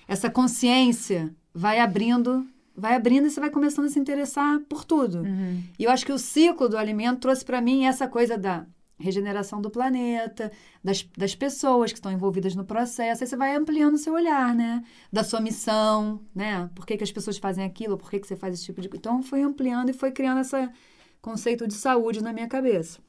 [0.07, 5.19] Essa consciência vai abrindo, vai abrindo e você vai começando a se interessar por tudo.
[5.19, 5.61] Uhum.
[5.77, 8.65] E eu acho que o ciclo do alimento trouxe para mim essa coisa da
[8.97, 10.51] regeneração do planeta,
[10.81, 13.23] das, das pessoas que estão envolvidas no processo.
[13.23, 14.83] Aí você vai ampliando o seu olhar, né?
[15.11, 16.69] Da sua missão, né?
[16.75, 17.97] Por que, que as pessoas fazem aquilo?
[17.97, 18.87] Por que, que você faz esse tipo de...
[18.93, 20.69] Então, foi ampliando e foi criando esse
[21.21, 22.99] conceito de saúde na minha cabeça.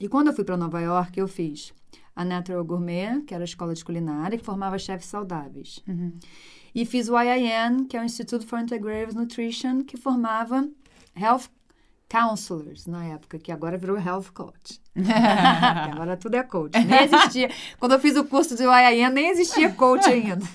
[0.00, 1.72] E quando eu fui para Nova York, eu fiz
[2.16, 5.82] a Natural Gourmet, que era a escola de culinária, que formava chefes saudáveis.
[5.86, 6.12] Uhum.
[6.74, 10.68] E fiz o IIN, que é o Institute for Integrative Nutrition, que formava
[11.16, 11.48] health
[12.08, 14.80] counselors na época, que agora virou health coach.
[15.92, 16.78] agora tudo é coach.
[16.78, 17.50] Nem existia.
[17.80, 20.46] Quando eu fiz o curso de IIN, nem existia coach ainda.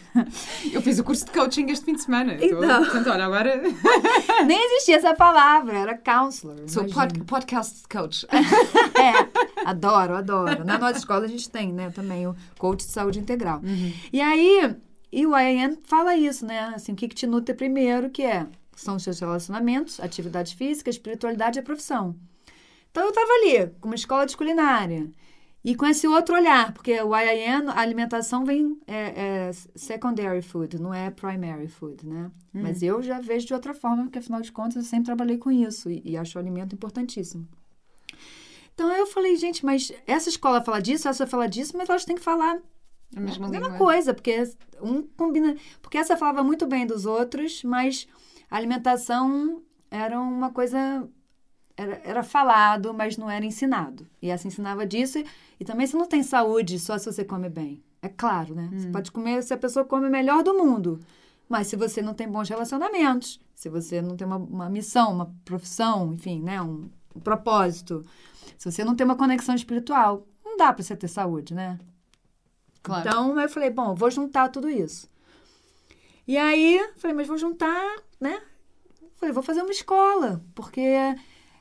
[0.72, 2.36] Eu fiz o curso de coaching este fim de semana.
[2.36, 3.62] Então, portanto, olha, agora.
[4.46, 6.58] nem existia essa palavra, era counselor.
[6.68, 8.26] Sou pod, podcast coach.
[8.32, 10.64] é, adoro, adoro.
[10.64, 13.60] Na nossa escola a gente tem, né, também o coach de saúde integral.
[13.62, 13.94] Uhum.
[14.14, 14.76] E aí,
[15.12, 16.72] e o IIN fala isso, né?
[16.76, 18.48] Assim, o que, que te nutre primeiro, que é
[18.82, 22.16] são os seus relacionamentos, atividade física, espiritualidade e a profissão.
[22.90, 25.10] Então eu estava ali, com uma escola de culinária.
[25.62, 30.82] E com esse outro olhar, porque o IIN, a alimentação vem é, é secondary food,
[30.82, 32.32] não é primary food, né?
[32.56, 32.62] Hum.
[32.64, 35.52] Mas eu já vejo de outra forma, porque afinal de contas eu sempre trabalhei com
[35.52, 37.46] isso e, e acho o alimento importantíssimo.
[38.74, 42.16] Então eu falei, gente, mas essa escola fala disso, essa fala disso, mas elas têm
[42.16, 42.62] que falar
[43.16, 44.50] a mesma, a mesma coisa, porque
[44.82, 45.56] um combina.
[45.82, 48.08] Porque essa falava muito bem dos outros, mas
[48.50, 51.08] a alimentação era uma coisa.
[51.76, 54.08] Era, era falado, mas não era ensinado.
[54.22, 55.24] E essa ensinava disso.
[55.60, 57.82] E também você não tem saúde só se você come bem.
[58.02, 58.70] É claro, né?
[58.72, 58.80] Hum.
[58.80, 61.00] Você pode comer se a pessoa come o melhor do mundo.
[61.48, 65.34] Mas se você não tem bons relacionamentos, se você não tem uma, uma missão, uma
[65.44, 66.62] profissão, enfim, né?
[66.62, 68.06] Um, um propósito,
[68.58, 71.80] se você não tem uma conexão espiritual, não dá para você ter saúde, né?
[72.84, 73.08] Claro.
[73.08, 75.10] Então, eu falei, bom, vou juntar tudo isso.
[76.28, 78.42] E aí, falei, mas vou juntar, né?
[79.16, 80.82] Falei, vou fazer uma escola, porque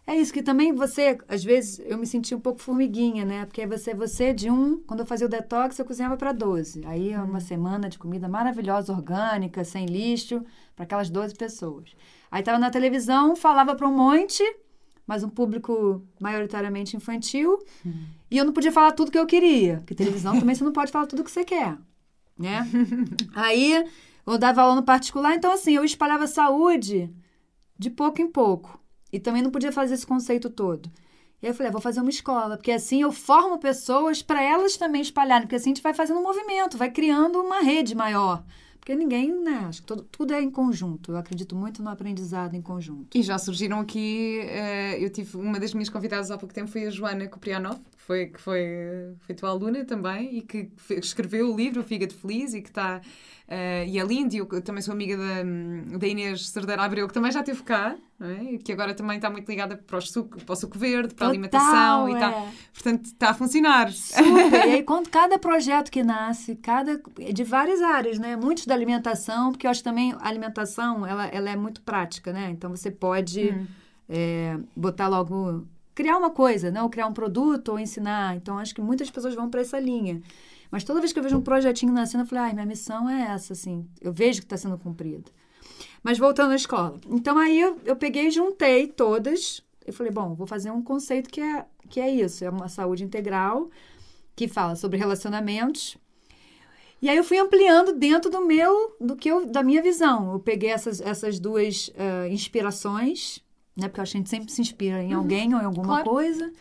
[0.09, 3.44] é isso que também você, às vezes, eu me senti um pouco formiguinha, né?
[3.44, 6.83] Porque você, você de um, quando eu fazia o detox, eu cozinhava para 12.
[6.87, 7.40] Aí, uma uhum.
[7.40, 10.42] semana de comida maravilhosa, orgânica, sem lixo,
[10.75, 11.90] para aquelas 12 pessoas.
[12.31, 14.42] Aí, estava na televisão, falava para um monte,
[15.07, 17.59] mas um público majoritariamente infantil.
[17.85, 18.07] Uhum.
[18.31, 20.90] E eu não podia falar tudo que eu queria, porque televisão também você não pode
[20.90, 21.77] falar tudo que você quer,
[22.38, 22.66] né?
[23.37, 23.85] Aí,
[24.33, 27.11] eu dava aula no particular, então, assim, eu espalhava saúde
[27.79, 28.79] de pouco em pouco.
[29.12, 30.91] E também não podia fazer esse conceito todo.
[31.41, 34.43] E aí eu falei, ah, vou fazer uma escola, porque assim eu formo pessoas para
[34.43, 37.95] elas também espalharem, porque assim a gente vai fazendo um movimento, vai criando uma rede
[37.95, 38.45] maior.
[38.79, 39.67] Porque ninguém, né?
[39.69, 41.12] Acho que todo, tudo é em conjunto.
[41.12, 43.17] Eu acredito muito no aprendizado em conjunto.
[43.17, 46.87] E já surgiram aqui, uh, eu tive uma das minhas convidadas há pouco tempo foi
[46.87, 48.64] a Joana Coprianov, que foi, que foi,
[49.21, 53.01] foi tua aluna também e que escreveu o livro O Fígado Feliz e que está
[53.49, 57.33] Uh, e a Lindy, eu também sou amiga da, da Inês Cerdeira Abreu, que também
[57.33, 58.59] já esteve cá, é?
[58.59, 61.31] que agora também está muito ligada para o suco, para o suco verde, para a
[61.31, 62.09] alimentação.
[62.09, 62.11] É.
[62.11, 63.92] E tá, portanto, está a funcionar.
[63.92, 64.66] Super.
[64.66, 67.00] e aí, quando cada projeto que nasce, cada
[67.33, 68.37] de várias áreas, né?
[68.37, 72.50] Muitos da alimentação, porque eu acho também a alimentação ela, ela é muito prática, né?
[72.50, 73.66] Então você pode hum.
[74.09, 78.35] é, botar logo criar uma coisa, não criar um produto ou ensinar.
[78.37, 80.20] Então acho que muitas pessoas vão para essa linha.
[80.70, 83.22] Mas toda vez que eu vejo um projetinho nascendo, eu falo, ai, minha missão é
[83.33, 83.87] essa, assim.
[84.00, 85.31] Eu vejo que está sendo cumprida.
[86.03, 86.99] Mas voltando à escola.
[87.09, 89.63] Então, aí eu, eu peguei e juntei todas.
[89.87, 92.45] Eu falei, bom, vou fazer um conceito que é, que é isso.
[92.45, 93.71] É uma saúde integral,
[94.37, 95.97] que fala sobre relacionamentos.
[97.01, 100.33] E aí eu fui ampliando dentro do meu, do que eu, da minha visão.
[100.33, 103.41] Eu peguei essas, essas duas uh, inspirações,
[103.77, 103.89] né?
[103.89, 105.21] Porque a gente sempre se inspira em uhum.
[105.21, 106.11] alguém ou em alguma claro.
[106.11, 106.53] coisa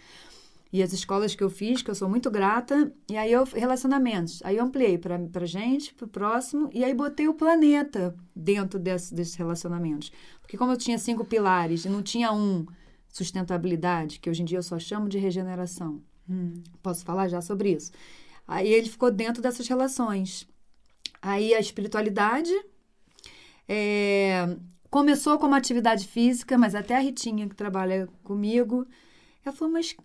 [0.77, 2.93] e as escolas que eu fiz, que eu sou muito grata.
[3.09, 4.41] E aí eu relacionamentos.
[4.43, 9.13] Aí eu ampliei para gente, para o próximo, e aí botei o planeta dentro desse,
[9.13, 10.11] desses relacionamentos.
[10.39, 12.65] Porque como eu tinha cinco pilares e não tinha um
[13.09, 16.01] sustentabilidade, que hoje em dia eu só chamo de regeneração.
[16.29, 16.61] Hum.
[16.83, 17.91] Posso falar já sobre isso.
[18.47, 20.47] Aí ele ficou dentro dessas relações.
[21.19, 22.53] Aí a espiritualidade
[23.67, 24.55] é,
[24.91, 28.85] começou como atividade física, mas até a Ritinha, que trabalha comigo,
[29.43, 29.95] ela falou, mas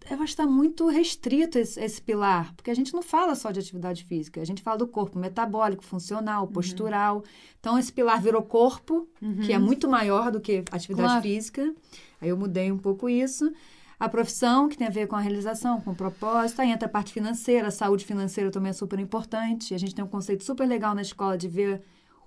[0.00, 4.04] que está muito restrito esse, esse, pilar, porque a gente não fala só de atividade
[4.04, 6.52] física, a gente fala do corpo metabólico, funcional, uhum.
[6.52, 7.16] postural.
[7.18, 7.22] Uhum.
[7.60, 9.40] Então, esse pilar virou corpo, uhum.
[9.40, 11.22] que é muito maior do que atividade claro.
[11.22, 11.74] física.
[12.20, 13.52] Aí eu mudei um pouco isso.
[13.98, 16.62] A profissão, que tem a ver com a realização, com o propósito.
[16.62, 19.74] Aí entra a parte financeira, a saúde financeira também é super importante.
[19.74, 21.82] A gente tem um conceito super legal na escola de ver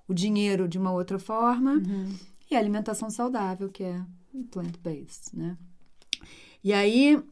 [0.06, 1.72] o dinheiro de uma outra forma.
[1.72, 2.14] Uhum.
[2.48, 4.00] E a alimentação saudável, que é
[4.52, 5.56] plant-based, né?
[6.62, 7.22] E aí,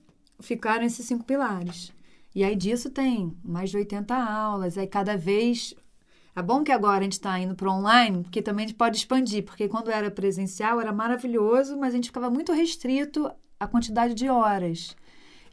[0.43, 1.93] ficaram esses cinco pilares.
[2.35, 4.77] E aí disso tem mais de 80 aulas.
[4.77, 5.75] Aí cada vez.
[6.35, 8.97] É bom que agora a gente está indo para online, porque também a gente pode
[8.97, 14.15] expandir, porque quando era presencial era maravilhoso, mas a gente ficava muito restrito à quantidade
[14.15, 14.97] de horas.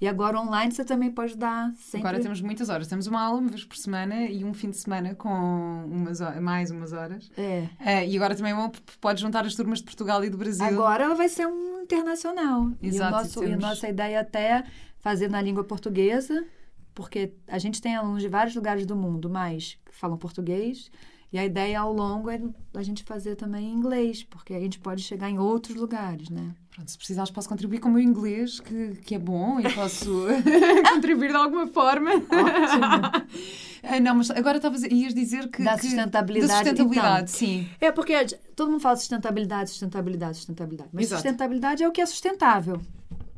[0.01, 2.07] E agora online você também pode dar sempre...
[2.07, 2.87] Agora temos muitas horas.
[2.87, 6.41] Temos uma aula uma vez por semana e um fim de semana com umas horas,
[6.41, 7.29] mais umas horas.
[7.37, 7.67] É.
[7.79, 8.07] é.
[8.07, 8.53] E agora também
[9.01, 10.65] pode juntar as turmas de Portugal e do Brasil.
[10.65, 12.71] Agora vai ser um internacional.
[12.81, 13.09] Exato.
[13.09, 13.49] E, nosso, temos...
[13.49, 14.63] e a nossa ideia até é
[14.99, 16.45] fazer na língua portuguesa,
[16.93, 20.89] porque a gente tem alunos de vários lugares do mundo, mas que falam português.
[21.31, 22.41] E a ideia ao longo é
[22.73, 26.55] a gente fazer também em inglês, porque a gente pode chegar em outros lugares, né?
[26.71, 30.25] Pronto, se precisares, posso contribuir com o meu inglês, que, que é bom, e posso
[30.91, 32.11] contribuir de alguma forma.
[32.11, 33.27] Ótimo.
[33.83, 35.63] ah, não, mas agora estavas, ias dizer que.
[35.63, 36.51] Da sustentabilidade.
[36.51, 37.69] Da sustentabilidade, então, sim.
[37.79, 40.89] É porque todo mundo fala sustentabilidade, sustentabilidade, sustentabilidade.
[40.91, 41.21] Mas Exato.
[41.21, 42.81] sustentabilidade é o que é sustentável,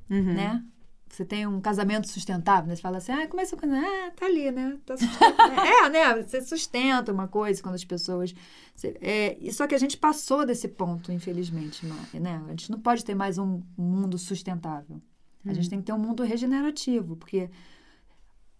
[0.09, 0.33] uhum.
[0.33, 0.63] né?
[1.11, 2.75] Você tem um casamento sustentável, né?
[2.75, 3.85] Você fala assim, ah, é seu casamento?
[3.85, 4.77] Ah, tá ali, né?
[4.85, 4.95] Tá
[5.85, 6.23] é, né?
[6.23, 8.33] Você sustenta uma coisa quando as pessoas...
[8.73, 12.41] Você, é, só que a gente passou desse ponto, infelizmente, né?
[12.47, 15.01] A gente não pode ter mais um mundo sustentável.
[15.45, 15.69] A gente hum.
[15.69, 17.49] tem que ter um mundo regenerativo, porque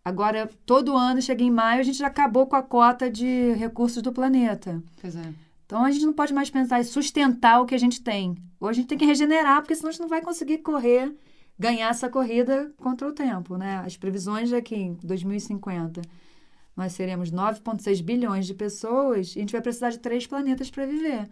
[0.04, 4.02] agora, todo ano, chega em maio, a gente já acabou com a cota de recursos
[4.04, 4.84] do planeta.
[5.00, 5.34] Pois é.
[5.66, 8.36] Então, a gente não pode mais pensar em sustentar o que a gente tem.
[8.60, 11.16] Ou a gente tem que regenerar, porque senão a gente não vai conseguir correr
[11.62, 13.84] ganhar essa corrida contra o tempo, né?
[13.86, 16.02] As previsões é que em 2050
[16.76, 20.88] nós seremos 9,6 bilhões de pessoas e a gente vai precisar de três planetas para
[20.88, 21.30] viver.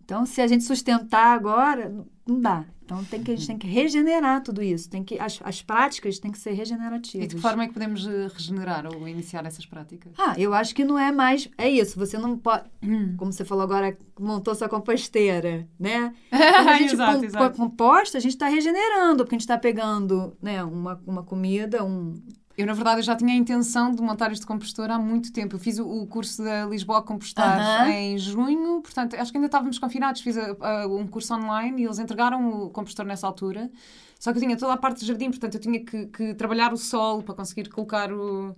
[0.00, 1.92] Então, se a gente sustentar agora,
[2.30, 2.64] não dá.
[2.84, 4.90] Então tem que, a gente tem que regenerar tudo isso.
[4.90, 7.24] Tem que, as, as práticas têm que ser regenerativas.
[7.24, 10.12] E de que forma é que podemos eh, regenerar ou iniciar essas práticas?
[10.18, 11.48] Ah, eu acho que não é mais.
[11.56, 12.64] É isso, você não pode.
[13.16, 16.12] Como você falou agora, montou sua composteira, né?
[16.30, 17.56] Quando a gente exato, exato.
[17.56, 22.14] composta, a gente está regenerando, porque a gente está pegando né, uma, uma comida, um,
[22.60, 25.56] eu, na verdade, eu já tinha a intenção de montar este compostor há muito tempo.
[25.56, 29.78] Eu fiz o, o curso da Lisboa Compostar em junho, portanto, acho que ainda estávamos
[29.78, 30.20] confinados.
[30.20, 33.70] Fiz a, a, um curso online e eles entregaram o compostor nessa altura.
[34.18, 36.70] Só que eu tinha toda a parte do jardim, portanto, eu tinha que, que trabalhar
[36.74, 38.54] o solo para conseguir colocar o,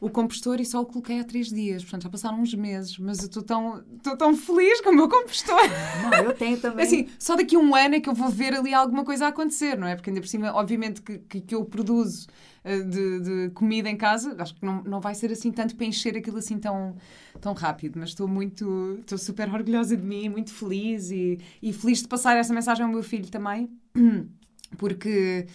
[0.00, 1.82] o compostor e só o coloquei há três dias.
[1.82, 3.84] Portanto, já passaram uns meses, mas eu estou tão,
[4.16, 5.60] tão feliz com o meu compostor.
[6.02, 6.86] Não, eu tenho também.
[6.86, 9.28] Assim, só daqui a um ano é que eu vou ver ali alguma coisa a
[9.28, 9.94] acontecer, não é?
[9.94, 12.26] Porque ainda por cima, obviamente, que, que, que eu produzo
[12.76, 16.16] de, de, comida em casa, acho que não, não vai ser assim tanto para encher
[16.16, 16.96] aquilo assim tão,
[17.40, 22.02] tão rápido, mas estou muito, estou super orgulhosa de mim, muito feliz e, e feliz
[22.02, 23.70] de passar essa mensagem ao meu filho também,
[24.76, 25.46] porque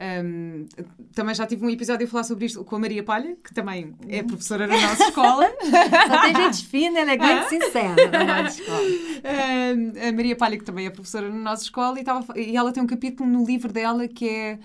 [0.00, 0.66] um,
[1.12, 3.96] também já tive um episódio a falar sobre isto com a Maria Palha, que também
[4.08, 5.50] é professora na nossa escola.
[6.06, 8.80] Só tem gente fina, elegante e sincera na nossa escola.
[8.84, 12.70] Um, a Maria Palha, que também é professora na nossa escola, e, tava, e ela
[12.70, 14.58] tem um capítulo no livro dela que é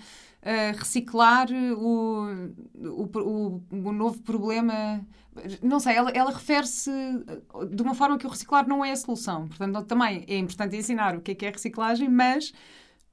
[0.76, 5.00] reciclar o, o, o, o, novo problema.
[5.62, 6.90] Não sei, ela, ela refere-se
[7.70, 9.48] de uma forma que o reciclar não é a solução.
[9.48, 12.52] Portanto, também é importante ensinar o que é que é reciclagem, mas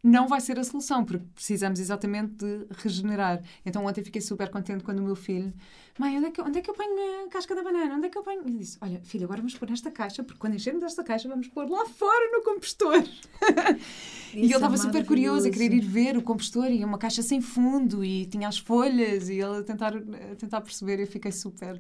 [0.04, 3.42] não vai ser a solução, porque precisamos exatamente de regenerar.
[3.66, 5.54] Então ontem fiquei super contente quando o meu filho,
[6.00, 7.96] mãe, onde é que, onde é que eu ponho a casca da banana?
[7.96, 8.42] Onde é que eu ponho?
[8.48, 11.48] E disse, olha, filho, agora vamos pôr nesta caixa, porque quando enchermos desta caixa vamos
[11.48, 13.04] pôr lá fora no compostor.
[14.34, 17.22] e ele estava é super curioso a querer ir ver o compostor e uma caixa
[17.22, 21.08] sem fundo e tinha as folhas e ele a tentar, a tentar perceber e eu
[21.08, 21.80] fiquei super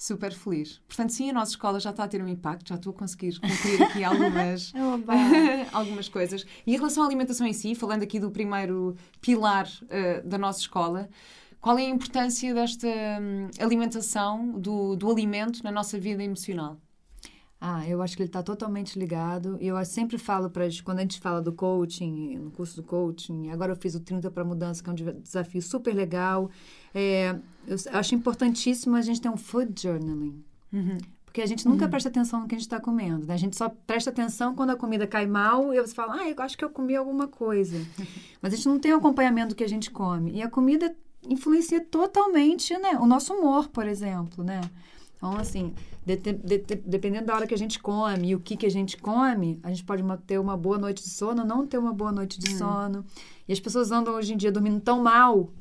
[0.00, 0.80] super feliz.
[0.88, 3.38] Portanto, sim, a nossa escola já está a ter um impacto, já estou a conseguir
[3.38, 4.72] cumprir aqui algumas,
[5.72, 6.46] algumas coisas.
[6.66, 10.60] E em relação à alimentação em si, falando aqui do primeiro pilar uh, da nossa
[10.60, 11.06] escola,
[11.60, 16.78] qual é a importância desta um, alimentação, do, do alimento na nossa vida emocional?
[17.60, 19.58] Ah, eu acho que ele está totalmente ligado.
[19.60, 23.50] E eu sempre falo para quando a gente fala do coaching, no curso do coaching,
[23.50, 26.50] agora eu fiz o 30 para mudança, que é um desafio super legal.
[26.94, 30.42] É, eu acho importantíssimo a gente ter um food journaling.
[30.72, 30.98] Uhum.
[31.24, 31.90] Porque a gente nunca uhum.
[31.90, 33.24] presta atenção no que a gente está comendo.
[33.26, 33.34] Né?
[33.34, 36.34] A gente só presta atenção quando a comida cai mal e você fala, ah, eu
[36.38, 37.76] acho que eu comi alguma coisa.
[38.42, 40.32] Mas a gente não tem um acompanhamento do que a gente come.
[40.32, 40.94] E a comida
[41.28, 42.98] influencia totalmente né?
[42.98, 44.60] o nosso humor, por exemplo, né?
[45.16, 45.74] Então, assim,
[46.04, 48.70] de, de, de, dependendo da hora que a gente come e o que, que a
[48.70, 51.92] gente come, a gente pode ter uma boa noite de sono ou não ter uma
[51.92, 52.58] boa noite de hum.
[52.58, 53.04] sono.
[53.46, 55.52] E as pessoas andam hoje em dia dormindo tão mal.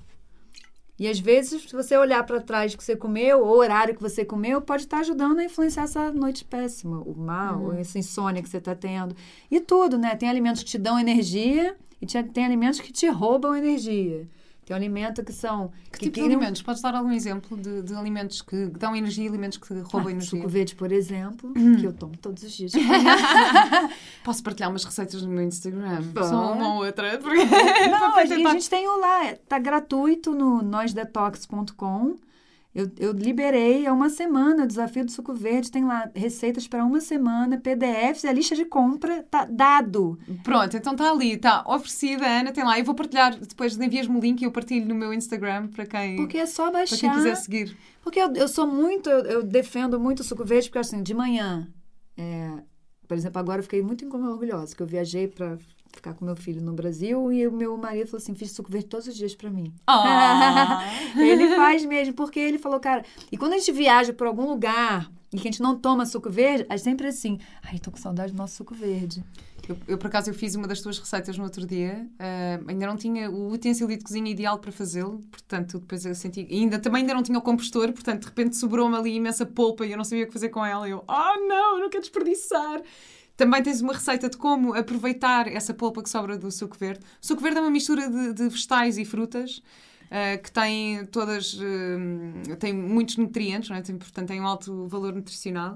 [0.99, 4.01] E às vezes, se você olhar para trás que você comeu, ou o horário que
[4.01, 7.73] você comeu, pode estar ajudando a influenciar essa noite péssima, o mal, hum.
[7.73, 9.15] essa insônia que você está tendo.
[9.49, 10.15] E tudo, né?
[10.15, 14.27] Tem alimentos que te dão energia e tem alimentos que te roubam energia.
[14.69, 15.71] Tem alimento que são.
[15.85, 16.61] Que, que tipo de alimentos?
[16.61, 20.11] Podes dar algum exemplo de, de, alimentos que dão energia e alimentos que roubam ah,
[20.11, 20.39] energia?
[20.39, 21.75] Suco verde, por exemplo, hum.
[21.75, 22.73] que eu tomo todos os dias.
[24.23, 26.03] Posso partilhar umas receitas no meu Instagram?
[26.13, 27.17] Só uma ou outra.
[27.17, 27.43] Porque...
[27.87, 29.31] Não, a gente, a gente tem o lá.
[29.31, 32.28] Está gratuito no noisdetox.com
[32.73, 36.85] eu, eu liberei há uma semana o desafio do suco verde, tem lá receitas para
[36.85, 40.19] uma semana, PDFs, a lista de compra tá dado.
[40.43, 42.77] Pronto, então está ali, está oferecida, Ana, tem lá.
[42.77, 46.15] Eu vou partilhar, depois envias-me o link e eu partilho no meu Instagram para quem,
[46.17, 47.77] porque é só baixar, para quem quiser seguir.
[48.03, 51.13] Porque eu, eu sou muito, eu, eu, defendo muito o suco verde, porque assim, de
[51.13, 51.67] manhã,
[52.15, 52.51] é,
[53.07, 55.57] por exemplo, agora eu fiquei muito orgulhosa, que eu viajei para
[55.91, 58.87] ficar com meu filho no Brasil e o meu marido falou assim: fiz suco verde
[58.87, 59.73] todos os dias para mim.
[59.87, 61.19] Oh.
[61.19, 63.03] ele faz mesmo, porque ele falou, cara.
[63.31, 66.29] E quando a gente viaja para algum lugar e que a gente não toma suco
[66.29, 69.23] verde, é sempre assim: ai, tô com saudade do nosso suco verde.
[69.67, 72.07] Eu, eu, por acaso, eu fiz uma das tuas receitas no outro dia.
[72.15, 76.47] Uh, ainda não tinha o utensílio de cozinha ideal para fazê-lo, portanto, depois eu senti.
[76.49, 79.91] Ainda, também ainda não tinha o compostor, portanto, de repente sobrou-me ali imensa polpa e
[79.91, 80.87] eu não sabia o que fazer com ela.
[80.87, 82.81] E eu, oh não, eu não quero desperdiçar.
[83.39, 86.99] Também tens uma receita de como aproveitar essa polpa que sobra do suco verde.
[87.21, 89.63] O suco verde é uma mistura de, de vegetais e frutas.
[90.07, 93.81] Uh, que tem todas uh, tem muitos nutrientes, não é?
[93.81, 95.75] tem, portanto tem um alto valor nutricional.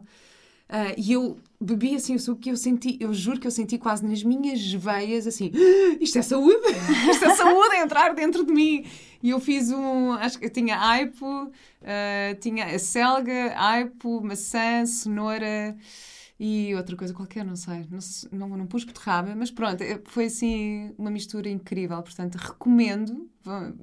[0.69, 3.78] Uh, e eu bebi assim o suco que eu senti, eu juro que eu senti
[3.78, 6.67] quase nas minhas veias assim: ah, isto é saúde!
[7.12, 8.84] isto é saúde a entrar dentro de mim!
[9.21, 11.49] E eu fiz um, acho que tinha aipo,
[12.41, 15.78] tinha selga, aipo, maçã, cenoura
[16.45, 17.88] e outra coisa qualquer, não sei.
[17.89, 22.03] Não, não, não pus beterraba, mas pronto, é, foi assim uma mistura incrível.
[22.03, 23.29] Portanto, recomendo.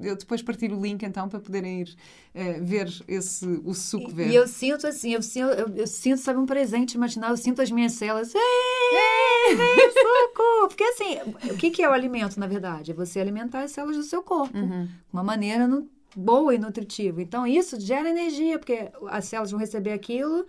[0.02, 1.96] Eu depois partilho o link então para poderem ir
[2.34, 4.34] uh, ver esse, o suco verde.
[4.34, 7.62] E eu sinto assim, eu sinto, eu, eu sinto, sabe, um presente imaginar, eu sinto
[7.62, 8.30] as minhas células.
[8.34, 10.68] Ei, vem suco!
[10.68, 11.16] Porque assim,
[11.50, 12.90] o que, que é o alimento, na verdade?
[12.90, 14.58] É você alimentar as células do seu corpo.
[14.58, 14.86] Uhum.
[15.10, 15.66] Uma maneira
[16.14, 17.22] boa e nutritiva.
[17.22, 20.44] Então, isso gera energia, porque as células vão receber aquilo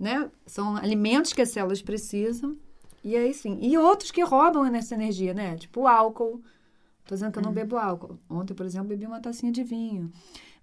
[0.00, 0.30] né?
[0.46, 2.56] São alimentos que as células precisam.
[3.04, 3.58] E aí sim.
[3.60, 5.56] E outros que roubam essa energia, né?
[5.56, 6.42] Tipo o álcool.
[7.04, 7.54] Tô dizendo que eu não uhum.
[7.54, 8.18] bebo álcool.
[8.28, 10.10] Ontem, por exemplo, bebi uma tacinha de vinho.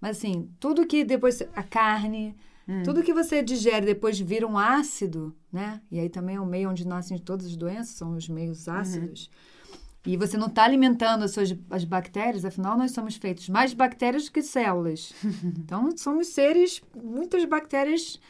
[0.00, 1.40] Mas assim, tudo que depois.
[1.54, 2.36] A carne.
[2.68, 2.82] Hum.
[2.82, 5.80] Tudo que você digere depois vira um ácido, né?
[5.90, 8.74] E aí também é o meio onde nascem todas as doenças, são os meios uhum.
[8.74, 9.26] ácidos.
[9.26, 10.12] Uhum.
[10.12, 14.26] E você não está alimentando as suas as bactérias, afinal nós somos feitos mais bactérias
[14.26, 15.14] do que células.
[15.44, 18.20] então somos seres, muitas bactérias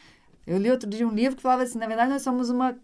[0.45, 2.75] eu li outro dia um livro que falava assim: na verdade, nós somos uma,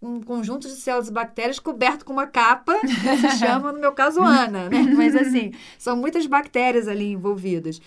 [0.00, 3.92] um conjunto de células e bactérias coberto com uma capa, que se chama, no meu
[3.92, 4.82] caso, Ana, né?
[4.96, 7.80] Mas assim, são muitas bactérias ali envolvidas.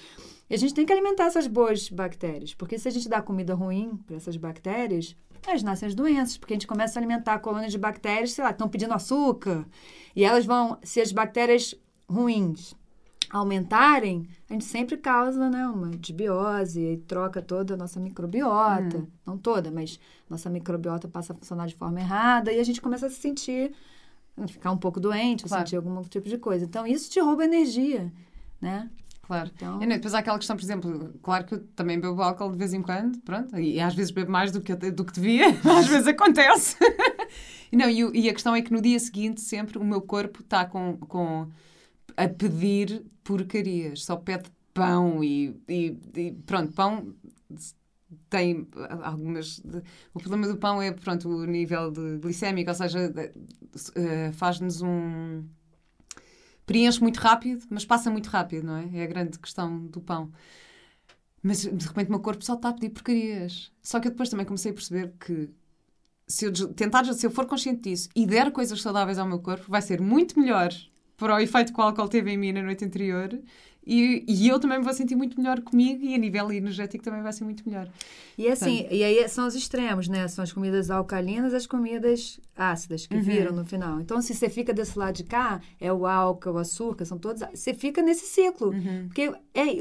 [0.50, 3.54] E a gente tem que alimentar essas boas bactérias, porque se a gente dá comida
[3.54, 5.16] ruim para essas bactérias,
[5.48, 8.52] elas nascem as doenças, porque a gente começa a alimentar colônias de bactérias, sei lá,
[8.52, 9.66] estão pedindo açúcar,
[10.14, 11.74] e elas vão, se as bactérias
[12.08, 12.76] ruins
[13.32, 18.98] aumentarem, a gente sempre causa né, uma desbiose e troca toda a nossa microbiota.
[18.98, 19.08] Hum.
[19.26, 23.06] Não toda, mas nossa microbiota passa a funcionar de forma errada e a gente começa
[23.06, 23.72] a se sentir,
[24.48, 25.64] ficar um pouco doente, claro.
[25.64, 26.66] sentir algum tipo de coisa.
[26.66, 28.12] Então, isso te rouba energia,
[28.60, 28.90] né?
[29.22, 29.50] Claro.
[29.56, 29.82] Então...
[29.82, 32.74] E depois há aquela questão, por exemplo, claro que eu também bebo álcool de vez
[32.74, 35.48] em quando, pronto, e às vezes bebo mais do que, do que devia,
[35.80, 36.76] às vezes acontece.
[37.72, 40.66] não, e, e a questão é que no dia seguinte sempre o meu corpo está
[40.66, 41.48] com, com
[42.18, 47.14] a pedir porcarias, só pede pão e, e, e pronto, pão
[48.30, 48.68] tem
[49.04, 49.62] algumas.
[50.14, 55.44] O problema do pão é, pronto, o nível de glicémico, ou seja, uh, faz-nos um.
[56.66, 58.90] preenche muito rápido, mas passa muito rápido, não é?
[58.94, 60.32] É a grande questão do pão.
[61.44, 63.72] Mas de repente o meu corpo só está a pedir porcarias.
[63.82, 65.50] Só que eu depois também comecei a perceber que
[66.28, 69.70] se eu tentar, se eu for consciente disso e der coisas saudáveis ao meu corpo,
[69.70, 70.72] vai ser muito melhor
[71.22, 73.40] para o efeito que o álcool teve em mim na noite anterior.
[73.86, 77.22] E, e, eu também me vou sentir muito melhor comigo e a nível energético também
[77.22, 77.88] vai ser muito melhor.
[78.38, 80.28] E assim, e aí são os extremos, né?
[80.28, 83.22] São as comidas alcalinas as comidas ácidas que uhum.
[83.22, 84.00] viram no final.
[84.00, 87.42] Então, se você fica desse lado de cá, é o álcool, o açúcar, são todos.
[87.54, 88.70] Você fica nesse ciclo.
[88.70, 89.06] Uhum.
[89.08, 89.80] Porque é,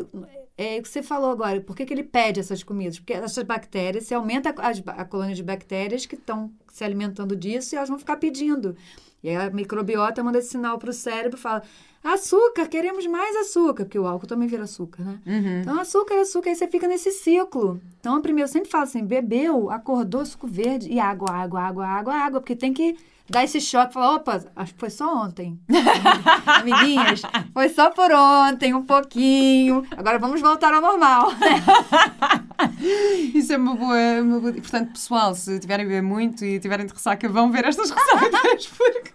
[0.56, 1.60] é o que você falou agora.
[1.60, 2.98] Por que, que ele pede essas comidas?
[2.98, 7.74] Porque essas bactérias, você aumenta a, a colônia de bactérias que estão se alimentando disso
[7.74, 8.74] e elas vão ficar pedindo.
[9.22, 11.62] E aí a microbiota manda esse sinal para o cérebro e fala:
[12.02, 15.18] açúcar, queremos mais açúcar, porque o álcool também vira açúcar, né?
[15.26, 15.60] Uhum.
[15.60, 17.80] Então, açúcar, açúcar, aí você fica nesse ciclo.
[18.00, 22.14] Então, primeiro, eu sempre falo assim: bebeu, acordou, suco verde e água, água, água, água,
[22.14, 22.96] água, porque tem que
[23.30, 25.58] dar esse choque, falar, opa, acho que foi só ontem.
[26.46, 27.22] Amiguinhas,
[27.52, 29.86] foi só por ontem, um pouquinho.
[29.96, 31.30] Agora vamos voltar ao normal.
[33.34, 34.52] Isso é uma boa, uma boa...
[34.52, 39.12] Portanto, pessoal, se tiverem a muito e tiverem de ressaca, vão ver estas receitas, porque,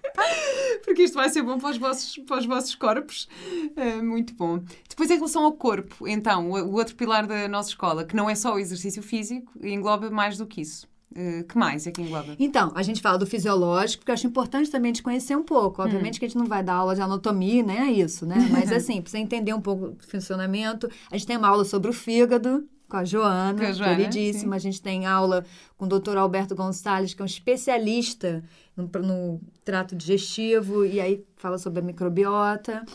[0.83, 3.27] porque isto vai ser bom para os vossos, para os vossos corpos.
[3.75, 4.63] É muito bom.
[4.89, 8.35] Depois, em relação ao corpo, então, o outro pilar da nossa escola, que não é
[8.35, 10.87] só o exercício físico, engloba mais do que isso.
[11.15, 12.35] Uh, que mais é que engloba?
[12.37, 15.81] Então, a gente fala do fisiológico, porque eu acho importante também de conhecer um pouco.
[15.81, 16.19] Obviamente hum.
[16.19, 17.87] que a gente não vai dar aula de anatomia, né?
[17.87, 18.35] É isso, né?
[18.51, 21.93] Mas assim, você entender um pouco o funcionamento, a gente tem uma aula sobre o
[21.93, 24.59] fígado, com a Joana, com a Joana queridíssima.
[24.59, 24.67] Sim.
[24.67, 25.45] A gente tem aula
[25.77, 28.43] com o doutor Alberto Gonçalves, que é um especialista
[28.75, 32.85] no, no, trato digestivo, e aí fala sobre a microbiota.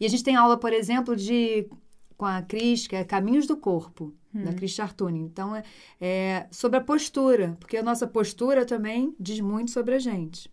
[0.00, 1.68] E a gente tem aula, por exemplo, de
[2.16, 4.44] com a Cris, que é Caminhos do Corpo hum.
[4.44, 5.20] da Cris Chartuni.
[5.20, 5.62] Então, é,
[6.00, 10.50] é sobre a postura, porque a nossa postura também diz muito sobre a gente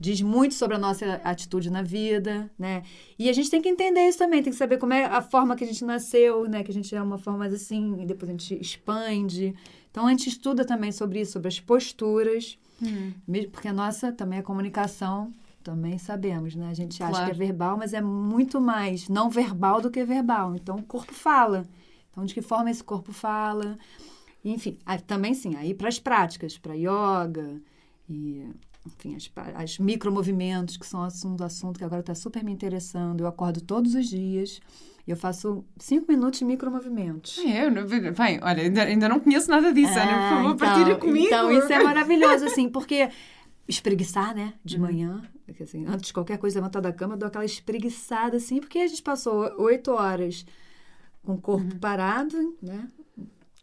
[0.00, 2.82] diz muito sobre a nossa atitude na vida, né?
[3.18, 5.54] E a gente tem que entender isso também, tem que saber como é a forma
[5.54, 6.64] que a gente nasceu, né?
[6.64, 9.54] Que a gente é uma forma assim, e depois a gente expande.
[9.90, 13.12] Então a gente estuda também sobre isso, sobre as posturas, hum.
[13.52, 16.68] porque a nossa também é comunicação, também sabemos, né?
[16.70, 20.54] A gente acha que é verbal, mas é muito mais não verbal do que verbal.
[20.54, 21.66] Então o corpo fala.
[22.10, 23.78] Então, de que forma esse corpo fala.
[24.44, 27.60] Enfim, também sim, aí para as práticas, para yoga
[28.08, 28.48] e,
[28.86, 33.20] enfim, as, as micromovimentos, que são assunto, assunto que agora está super me interessando.
[33.20, 34.60] Eu acordo todos os dias
[35.10, 37.38] eu faço cinco minutos de micromovimentos.
[37.38, 37.82] É, eu não,
[38.42, 40.12] olha, ainda, ainda não conheço nada disso, ah, Ana.
[40.12, 41.26] Por favor, então, partilha comigo.
[41.26, 43.08] Então, isso é maravilhoso, assim, porque
[43.70, 44.82] espreguiçar, né, de uhum.
[44.82, 45.22] manhã,
[45.60, 48.86] assim, antes de qualquer coisa levantar da cama, eu dou aquela espreguiçada, assim, porque a
[48.86, 50.44] gente passou oito horas
[51.22, 51.78] com o corpo uhum.
[51.78, 52.88] parado, né?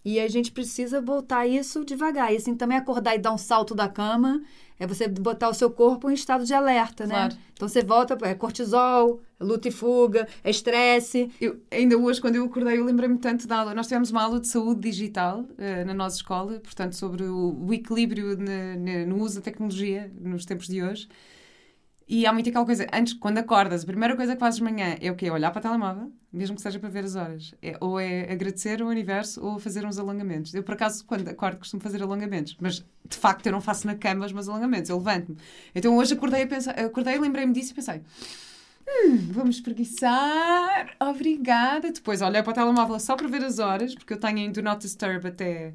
[0.05, 2.31] E a gente precisa voltar isso devagar.
[2.31, 4.41] E assim, também acordar e dar um salto da cama
[4.79, 7.15] é você botar o seu corpo em estado de alerta, né?
[7.15, 7.37] Claro.
[7.53, 11.31] Então você volta, é cortisol, luta e fuga, é estresse.
[11.41, 13.73] Eu, ainda hoje, quando eu acordei, eu lembrei-me tanto da aula.
[13.73, 17.73] Nós tivemos uma aula de saúde digital uh, na nossa escola, portanto, sobre o, o
[17.73, 18.37] equilíbrio
[19.07, 21.07] no uso da tecnologia nos tempos de hoje.
[22.09, 24.95] E há muito aquela coisa, antes, quando acordas, a primeira coisa que fazes de manhã
[25.01, 25.29] é o quê?
[25.29, 27.53] Olhar para o telemóvel, mesmo que seja para ver as horas.
[27.61, 30.53] É, ou é agradecer o universo ou fazer uns alongamentos.
[30.53, 32.55] Eu, por acaso, quando acordo, costumo fazer alongamentos.
[32.61, 34.89] Mas, de facto, eu não faço na cama os meus alongamentos.
[34.89, 35.37] Eu levanto-me.
[35.75, 38.01] Então, hoje acordei, a pensar, acordei lembrei-me disso e pensei...
[38.89, 40.95] Hum, vamos preguiçar.
[41.01, 41.91] Obrigada.
[41.91, 44.61] Depois olhei para o telemóvel só para ver as horas, porque eu tenho em Do
[44.61, 45.73] Not Disturb até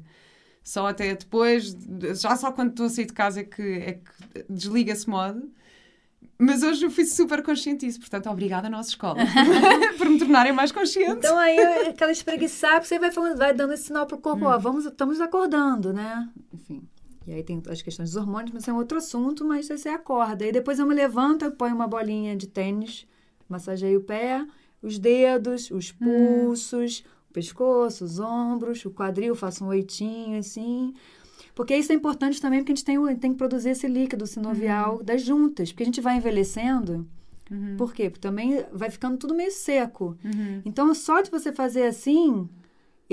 [0.63, 1.77] só até depois,
[2.19, 5.51] já só quando estou a sair de casa é que, é que desliga esse modo.
[6.45, 9.17] Mas hoje eu fui super consciente disso, portanto, obrigada à nossa escola
[9.97, 11.11] por me tornarem mais consciente.
[11.11, 14.47] Então aí aquela espreguiçar, você vai falando, vai dando esse sinal pro corpo, hum.
[14.47, 16.29] ó, vamos, estamos acordando, né?
[16.53, 16.83] Enfim.
[17.25, 20.43] E aí tem as questões dos hormônios, mas é um outro assunto, mas você acorda.
[20.43, 23.07] Aí depois eu me levanto, eu ponho uma bolinha de tênis,
[23.47, 24.45] massageio o pé,
[24.81, 26.45] os dedos, os hum.
[26.45, 27.09] pulsos, hum.
[27.29, 30.93] o pescoço, os ombros, o quadril, faço um oitinho assim.
[31.55, 34.97] Porque isso é importante também, porque a gente tem, tem que produzir esse líquido sinovial
[34.97, 35.03] uhum.
[35.03, 37.07] das juntas, porque a gente vai envelhecendo.
[37.51, 37.75] Uhum.
[37.77, 38.09] Por quê?
[38.09, 40.17] Porque também vai ficando tudo meio seco.
[40.23, 40.61] Uhum.
[40.65, 42.49] Então, só de você fazer assim,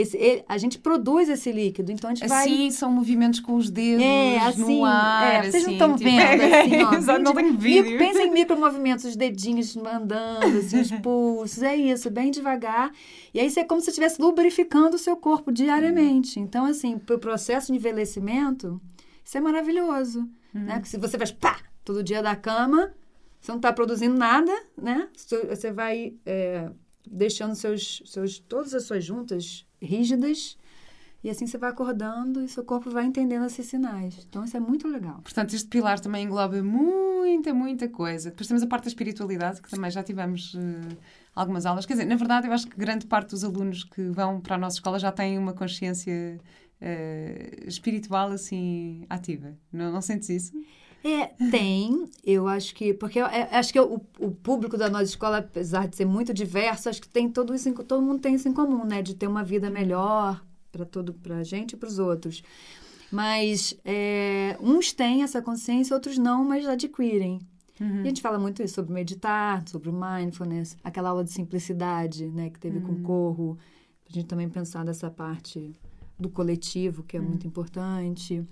[0.00, 2.46] esse, ele, a gente produz esse líquido, então a gente vai...
[2.46, 5.96] Assim, são movimentos com os dedos é, assim, no ar, é, Vocês assim, não estão
[5.96, 6.10] tipo...
[6.10, 6.42] vendo,
[6.94, 7.18] assim, ó.
[7.18, 7.98] não tem vídeo.
[7.98, 12.92] Pensa em micromovimentos, os dedinhos andando, assim, os pulsos, é isso, bem devagar.
[13.32, 16.40] E aí, é como se estivesse lubrificando o seu corpo diariamente.
[16.40, 18.80] Então, assim, para o processo de envelhecimento,
[19.24, 20.20] isso é maravilhoso,
[20.54, 20.62] uhum.
[20.62, 20.74] né?
[20.74, 22.92] Porque se você faz pá, todo dia da cama,
[23.40, 25.08] você não está produzindo nada, né?
[25.48, 26.14] Você vai...
[26.24, 26.70] É,
[27.10, 30.56] deixando seus, seus, todas as suas juntas rígidas.
[31.22, 34.24] E assim você vai acordando e seu corpo vai entendendo esses sinais.
[34.26, 35.20] Então isso é muito legal.
[35.22, 38.30] Portanto, este pilar também engloba muita, muita coisa.
[38.30, 40.96] Depois temos a parte da espiritualidade, que também já tivemos uh,
[41.34, 41.84] algumas aulas.
[41.84, 44.58] Quer dizer, na verdade, eu acho que grande parte dos alunos que vão para a
[44.58, 46.40] nossa escola já têm uma consciência
[46.80, 49.54] uh, espiritual assim ativa.
[49.70, 50.52] Não, não sentes isso?
[51.02, 52.10] É, tem.
[52.24, 52.92] Eu acho que.
[52.92, 56.32] Porque eu, é, acho que o, o público da nossa escola, apesar de ser muito
[56.34, 57.72] diverso, acho que tem todo isso.
[57.84, 59.00] Todo mundo tem isso em comum, né?
[59.00, 62.42] De ter uma vida melhor para todo para a gente e para os outros.
[63.10, 67.40] Mas é, uns têm essa consciência, outros não, mas adquirem.
[67.80, 67.98] Uhum.
[67.98, 72.26] E a gente fala muito isso sobre meditar, sobre o mindfulness, aquela aula de simplicidade,
[72.26, 72.84] né, que teve uhum.
[72.84, 73.58] com o Corro.
[74.08, 75.72] A gente também pensar nessa parte
[76.18, 77.26] do coletivo, que é uhum.
[77.26, 78.44] muito importante.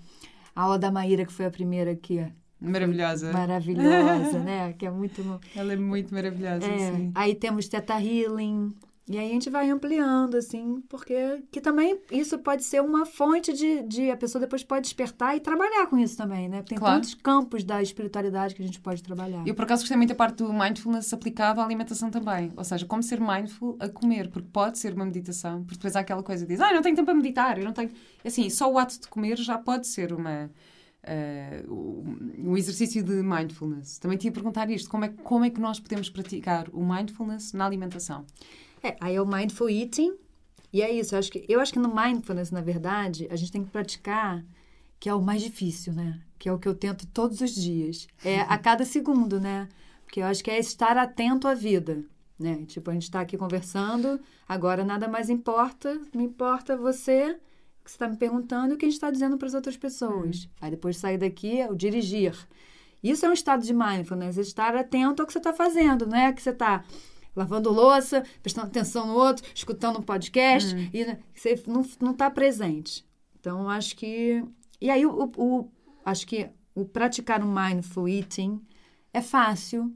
[0.55, 2.25] A aula da Maíra, que foi a primeira que
[2.59, 3.31] Maravilhosa.
[3.31, 4.73] Maravilhosa, né?
[4.77, 5.21] Que é muito.
[5.55, 6.65] Ela é muito maravilhosa.
[6.65, 6.91] É.
[6.91, 7.11] Sim.
[7.15, 8.73] Aí temos Teta Healing.
[9.09, 13.51] E aí a gente vai ampliando, assim, porque que também isso pode ser uma fonte
[13.51, 16.61] de, de a pessoa depois pode despertar e trabalhar com isso também, né?
[16.61, 16.97] Tem claro.
[16.97, 19.41] tantos campos da espiritualidade que a gente pode trabalhar.
[19.47, 22.53] Eu, por acaso, gostei muito da parte do mindfulness aplicado à alimentação também.
[22.55, 25.63] Ou seja, como ser mindful a comer, porque pode ser uma meditação.
[25.63, 27.73] Porque depois há aquela coisa de diz, ah, não tenho tempo para meditar, eu não
[27.73, 27.89] tenho.
[28.23, 30.51] Assim, só o ato de comer já pode ser uma.
[31.09, 33.97] Uh, um exercício de mindfulness.
[33.97, 37.53] Também tinha a perguntar isto: como é, como é que nós podemos praticar o mindfulness
[37.53, 38.25] na alimentação?
[38.83, 40.15] É, aí é o mindful eating.
[40.71, 43.51] E é isso, eu acho que, eu acho que no mindfulness, na verdade, a gente
[43.51, 44.45] tem que praticar,
[44.99, 46.21] que é o mais difícil, né?
[46.37, 48.07] Que é o que eu tento todos os dias.
[48.23, 49.67] É a cada segundo, né?
[50.03, 52.03] Porque eu acho que é estar atento à vida,
[52.37, 52.65] né?
[52.67, 57.39] Tipo, a gente está aqui conversando, agora nada mais importa, me importa você,
[57.89, 59.75] que você está me perguntando e o que a gente está dizendo para as outras
[59.75, 60.43] pessoas.
[60.43, 60.49] Uhum.
[60.61, 62.35] Aí depois sair daqui é o dirigir.
[63.03, 66.33] Isso é um estado de mindfulness, estar atento ao que você está fazendo, não é
[66.33, 66.83] que você está
[67.35, 70.89] lavando louça, prestando atenção no outro, escutando um podcast, hum.
[70.93, 71.61] e você
[71.99, 73.05] não está presente.
[73.39, 74.43] Então, acho que.
[74.81, 75.71] E aí, o, o,
[76.03, 78.61] acho que o praticar o mindful eating
[79.13, 79.93] é fácil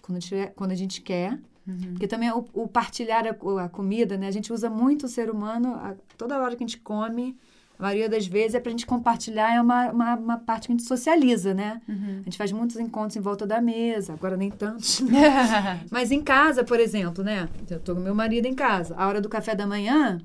[0.00, 1.38] quando gente, quando a gente quer.
[1.66, 1.92] Uhum.
[1.92, 4.26] Porque também o, o partilhar a, a, comida, né?
[4.26, 7.36] A gente usa muito o ser humano, a, toda hora que a gente come,
[7.78, 10.72] a maioria das vezes é para a gente compartilhar, é uma, uma, uma, parte que
[10.72, 11.80] a gente socializa, né?
[11.88, 12.20] Uhum.
[12.20, 15.00] A gente faz muitos encontros em volta da mesa, agora nem tantos.
[15.12, 15.84] Né?
[15.90, 17.48] Mas em casa, por exemplo, né?
[17.68, 18.94] Eu tô com meu marido em casa.
[18.96, 20.20] A hora do café da manhã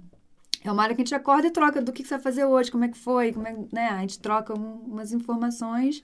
[0.63, 2.45] é uma hora que a gente acorda e troca do que, que você vai fazer
[2.45, 3.89] hoje, como é que foi, como é, né?
[3.89, 6.03] A gente troca um, umas informações.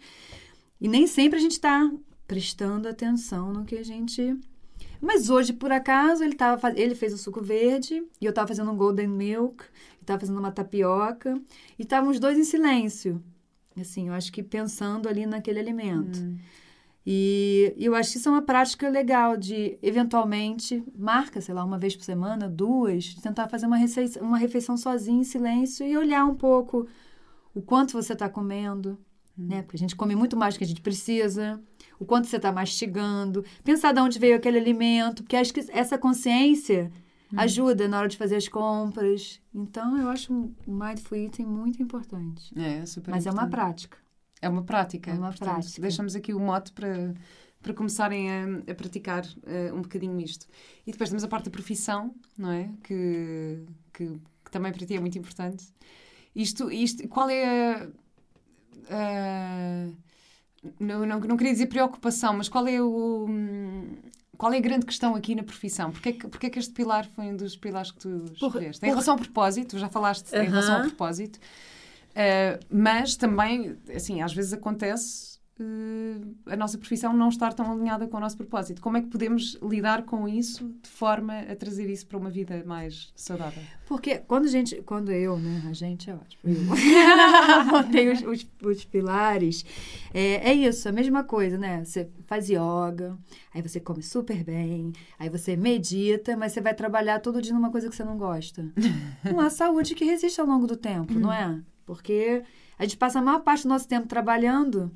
[0.79, 1.89] E nem sempre a gente está
[2.27, 4.38] prestando atenção no que a gente.
[5.01, 8.71] Mas hoje, por acaso, ele, tava, ele fez o suco verde e eu estava fazendo
[8.71, 9.65] um golden milk
[10.03, 11.39] estava fazendo uma tapioca
[11.79, 13.23] e estavam os dois em silêncio.
[13.79, 16.19] Assim, eu acho que pensando ali naquele alimento.
[16.19, 16.37] Hum.
[17.05, 20.97] E eu acho que isso é uma prática legal de, eventualmente, marca, eu acho que
[20.97, 23.15] isso é uma prática legal de, eventualmente, marca, sei lá, uma vez por semana, duas,
[23.15, 26.87] tentar fazer uma, refeição, uma refeição sozinho, em silêncio, e olhar um pouco
[27.53, 28.97] o quanto você está comendo,
[29.37, 29.47] hum.
[29.47, 29.63] né?
[29.63, 31.61] Porque a gente come muito mais do que a gente precisa,
[32.04, 35.97] o quanto você está mastigando, pensar de onde veio aquele alimento, porque acho que essa
[35.97, 36.91] consciência
[37.32, 37.39] hum.
[37.39, 39.41] ajuda na hora de fazer as compras.
[39.56, 42.54] Então, eu acho o Mindful Eating muito importante.
[42.60, 43.28] É, super Mas importante.
[43.28, 43.97] é uma prática.
[44.41, 45.12] É uma prática.
[45.12, 45.82] É uma Portanto, prática.
[45.82, 47.14] Deixamos aqui o mote para,
[47.62, 50.45] para começarem a, a praticar uh, um bocadinho isto.
[50.86, 52.70] E depois temos a parte da profissão, não é?
[52.84, 54.08] Que, que,
[54.43, 55.66] que também para ti é muito importante.
[56.36, 57.88] Isto, isto qual é a.
[58.84, 60.03] Uh,
[60.80, 63.28] não, não, não queria dizer preocupação, mas qual é o.
[64.38, 65.91] Qual é a grande questão aqui na profissão?
[65.91, 68.86] Porquê que, porquê que este pilar foi um dos pilares que tu escolheste?
[68.86, 70.43] Em relação ao propósito, já falaste uh -huh.
[70.43, 71.39] em relação ao propósito,
[72.14, 78.08] Uh, mas também, assim, às vezes acontece uh, a nossa profissão não estar tão alinhada
[78.08, 78.82] com o nosso propósito.
[78.82, 82.64] Como é que podemos lidar com isso de forma a trazer isso para uma vida
[82.66, 83.62] mais saudável?
[83.86, 86.41] Porque quando a gente, quando eu, né, a gente é ótimo,
[87.72, 89.66] montei os, os, os, pilares,
[90.14, 91.84] é, é isso, a mesma coisa, né?
[91.84, 93.18] Você faz yoga,
[93.54, 97.72] aí você come super bem, aí você medita, mas você vai trabalhar todo dia numa
[97.72, 98.72] coisa que você não gosta.
[99.24, 101.60] Não há saúde que resiste ao longo do tempo, não é?
[101.86, 102.43] Porque
[102.78, 104.91] a gente passa a maior parte do nosso tempo trabalhando.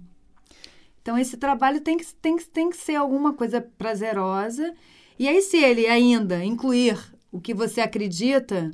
[1.08, 4.74] Então, esse trabalho tem que, tem tem que ser alguma coisa prazerosa.
[5.18, 7.00] E aí, se ele ainda incluir
[7.32, 8.72] o que você acredita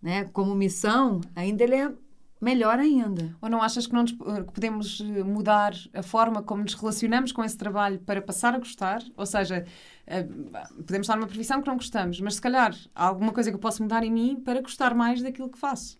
[0.00, 1.92] né, como missão, ainda ele é
[2.40, 3.36] melhor ainda.
[3.42, 7.58] Ou não achas que não nos, podemos mudar a forma como nos relacionamos com esse
[7.58, 9.02] trabalho para passar a gostar?
[9.16, 9.66] Ou seja,
[10.06, 13.56] eh, podemos estar numa profissão que não gostamos, mas se calhar há alguma coisa que
[13.56, 15.98] eu posso mudar em mim para gostar mais daquilo que faço.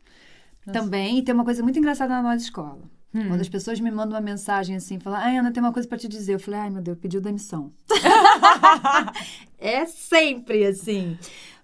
[0.73, 3.02] Também, e tem uma coisa muito engraçada na nossa escola.
[3.15, 3.29] Hum.
[3.29, 5.99] Quando as pessoas me mandam uma mensagem assim, falam, ai, Ana, tem uma coisa para
[5.99, 6.35] te dizer.
[6.35, 7.73] Eu falei, ai, meu Deus, pediu demissão.
[9.59, 11.19] é sempre assim.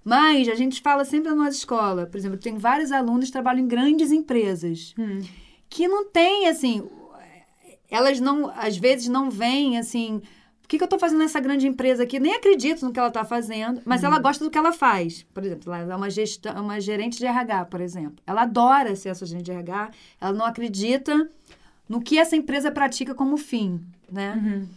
[0.04, 2.06] Mas a gente fala sempre na nossa escola.
[2.06, 5.22] Por exemplo, tem vários alunos que trabalham em grandes empresas hum.
[5.68, 6.86] que não tem, assim,
[7.90, 10.20] elas não, às vezes não vêm, assim,
[10.64, 12.20] o que, que eu estou fazendo nessa grande empresa aqui?
[12.20, 14.08] Nem acredito no que ela está fazendo, mas uhum.
[14.08, 15.22] ela gosta do que ela faz.
[15.32, 18.22] Por exemplo, ela é uma, gestão, uma gerente de RH, por exemplo.
[18.26, 19.90] Ela adora ser essa gerente de RH,
[20.20, 21.30] ela não acredita
[21.88, 23.80] no que essa empresa pratica como fim,
[24.10, 24.34] né?
[24.34, 24.68] Uhum.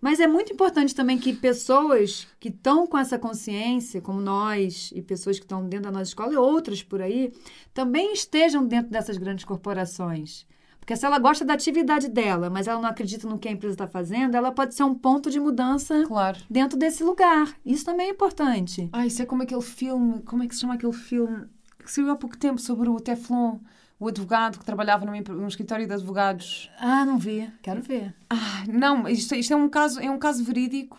[0.00, 5.00] Mas é muito importante também que pessoas que estão com essa consciência, como nós, e
[5.00, 7.32] pessoas que estão dentro da nossa escola e outras por aí,
[7.72, 10.44] também estejam dentro dessas grandes corporações.
[10.80, 13.74] Porque se ela gosta da atividade dela, mas ela não acredita no que a empresa
[13.74, 16.40] está fazendo, ela pode ser um ponto de mudança claro.
[16.50, 17.54] dentro desse lugar.
[17.64, 18.88] Isso também é importante.
[18.92, 21.44] Ah, isso é como aquele filme, como é que se chama aquele filme
[21.84, 23.58] que saiu há pouco tempo sobre o Teflon,
[24.02, 26.70] o advogado que trabalhava num, num escritório de advogados.
[26.78, 27.50] Ah, não vi.
[27.62, 28.14] Quero ver.
[28.28, 30.98] Ah, não, isto, isto é um caso, é um caso verídico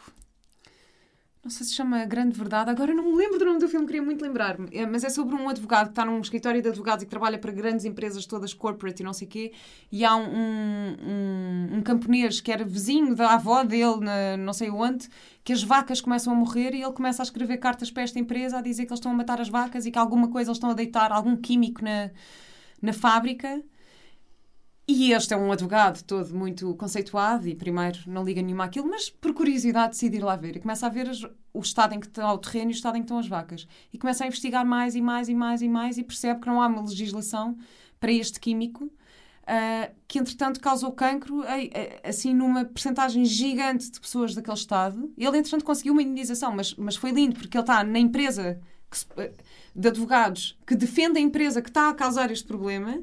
[1.44, 4.02] não sei se chama Grande Verdade, agora não me lembro do nome do filme, queria
[4.02, 4.70] muito lembrar-me.
[4.72, 7.38] É, mas é sobre um advogado que está num escritório de advogados e que trabalha
[7.38, 9.52] para grandes empresas todas corporate e não sei o quê.
[9.92, 14.70] E há um, um, um, camponês que era vizinho da avó dele, na, não sei
[14.70, 15.10] onde,
[15.44, 18.60] que as vacas começam a morrer e ele começa a escrever cartas para esta empresa
[18.60, 20.70] a dizer que eles estão a matar as vacas e que alguma coisa eles estão
[20.70, 22.10] a deitar, algum químico na,
[22.84, 23.64] na fábrica
[24.86, 29.10] e este é um advogado todo muito conceituado e primeiro não liga nenhuma àquilo, mas
[29.10, 31.24] por curiosidade decide ir lá ver e começa a ver as,
[31.54, 33.66] o estado em que está o terreno e o estado em que estão as vacas.
[33.94, 36.62] E começa a investigar mais e mais e mais e mais e percebe que não
[36.62, 37.58] há uma legislação
[37.98, 41.44] para este químico uh, que entretanto causou cancro
[42.04, 45.14] assim numa percentagem gigante de pessoas daquele estado.
[45.18, 48.60] Ele entretanto conseguiu uma indenização, mas, mas foi lindo porque ele está na empresa
[48.94, 49.32] que,
[49.76, 53.02] de advogados que defende a empresa que está a causar este problema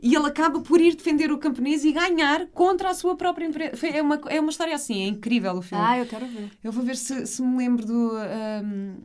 [0.00, 3.84] e ele acaba por ir defender o camponês e ganhar contra a sua própria empresa.
[3.88, 5.84] É uma, é uma história assim, é incrível o filme.
[5.84, 6.50] Ah, eu quero ver.
[6.62, 8.12] Eu vou ver se, se me lembro do,
[8.64, 8.96] um,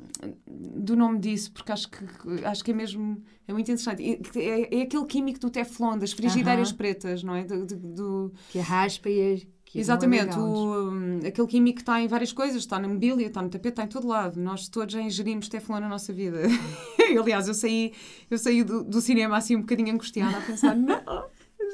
[0.47, 2.05] do nome disso, porque acho que,
[2.45, 3.23] acho que é mesmo.
[3.47, 4.03] É muito interessante.
[4.35, 6.77] É, é aquele químico do Teflon, das frigideiras uh -huh.
[6.77, 7.43] pretas, não é?
[7.43, 8.33] Do, do, do...
[8.51, 13.25] Que raspa e Exatamente, o, um, aquele químico está em várias coisas, está na mobília,
[13.25, 14.39] está no tapete, está em todo lado.
[14.39, 16.41] Nós todos já ingerimos Teflon na nossa vida.
[17.19, 17.91] Aliás, eu saí,
[18.29, 21.25] eu saí do, do cinema assim um bocadinho angustiada a pensar, não,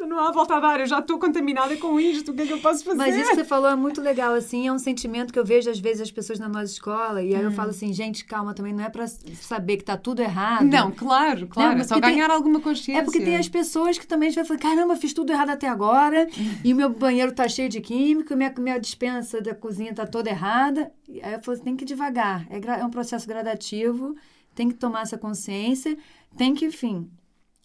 [0.05, 2.53] não há volta a dar, eu já estou contaminada com isto, o que é que
[2.53, 2.97] eu posso fazer?
[2.97, 5.69] Mas isso que você falou é muito legal, assim, é um sentimento que eu vejo
[5.69, 7.45] às vezes as pessoas na nossa escola, e aí hum.
[7.45, 10.65] eu falo assim, gente, calma, também não é para saber que está tudo errado.
[10.65, 13.01] Não, claro, claro, não, é só ganhar tem, alguma consciência.
[13.01, 16.27] É porque tem as pessoas que também vão falar, caramba, fiz tudo errado até agora,
[16.63, 20.29] e o meu banheiro está cheio de químico, minha, minha dispensa da cozinha está toda
[20.29, 20.91] errada.
[21.07, 24.15] E aí eu falo, tem que ir devagar, é, é um processo gradativo,
[24.53, 25.97] tem que tomar essa consciência,
[26.37, 27.09] tem que, enfim,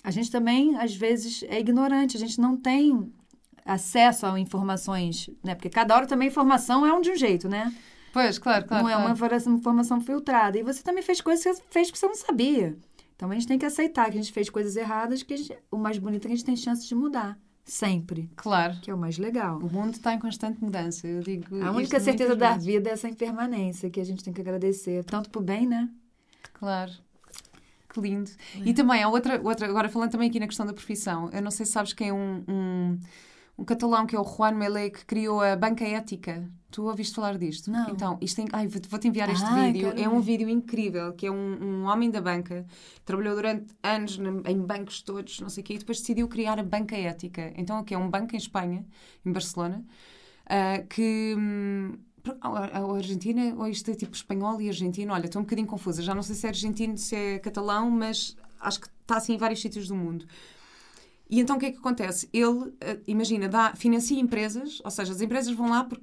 [0.05, 3.11] a gente também, às vezes, é ignorante, a gente não tem
[3.65, 5.55] acesso a informações, né?
[5.55, 7.75] Porque cada hora também informação é um de um jeito, né?
[8.13, 8.85] Pois, claro, claro.
[8.85, 9.11] Não é uma
[9.57, 10.59] informação filtrada.
[10.59, 12.77] E você também fez coisas que você fez que você não sabia.
[13.17, 15.79] Então a gente tem que aceitar que a gente fez coisas erradas, que gente, o
[15.79, 17.39] mais bonito é que a gente tem chance de mudar.
[17.65, 18.31] Sempre.
[18.37, 18.77] Claro.
[18.83, 19.59] Que é o mais legal.
[19.59, 21.07] O mundo está em constante mudança.
[21.07, 21.65] Eu digo.
[21.65, 25.03] A única certeza da vida é essa impermanência que a gente tem que agradecer.
[25.05, 25.89] Tanto pro bem, né?
[26.53, 26.93] Claro.
[27.95, 28.31] Que lindo.
[28.57, 28.69] É.
[28.69, 31.51] E também há outra, outra, agora falando também aqui na questão da profissão, eu não
[31.51, 32.99] sei se sabes quem é um, um,
[33.57, 36.51] um catalão que é o Juan Melé que criou a banca ética.
[36.73, 37.71] Tu ouviste falar disto?
[37.71, 37.89] Não.
[37.89, 39.93] Então, isto tem, ai, vou-te enviar este vídeo.
[39.97, 42.67] É um vídeo incrível, que é um, um homem da banca,
[43.05, 46.65] trabalhou durante anos em bancos todos, não sei o quê, e depois decidiu criar a
[46.65, 47.53] banca ética.
[47.57, 48.85] Então, aqui é um banco em Espanha,
[49.25, 49.85] em Barcelona,
[50.47, 51.37] uh, que...
[51.39, 51.97] Hum,
[52.41, 55.13] a Argentina, ou isto é tipo espanhol e argentino?
[55.13, 56.03] Olha, estou um bocadinho confusa.
[56.03, 59.39] Já não sei se é argentino, se é catalão, mas acho que está assim em
[59.39, 60.27] vários sítios do mundo.
[61.29, 62.29] E então o que é que acontece?
[62.33, 66.01] Ele, eh, imagina, dá, financia empresas, ou seja, as empresas vão lá por,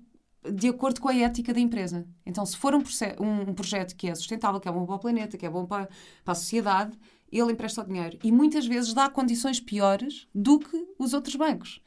[0.51, 2.05] de acordo com a ética da empresa.
[2.26, 2.82] Então, se for um,
[3.19, 5.88] um, projeto que é sustentável, que é bom para o planeta, que é bom para,
[6.24, 6.97] para a sociedade,
[7.32, 8.17] ele empresta o dinheiro.
[8.24, 11.82] E muitas vezes dá condições piores do que os outros bancos.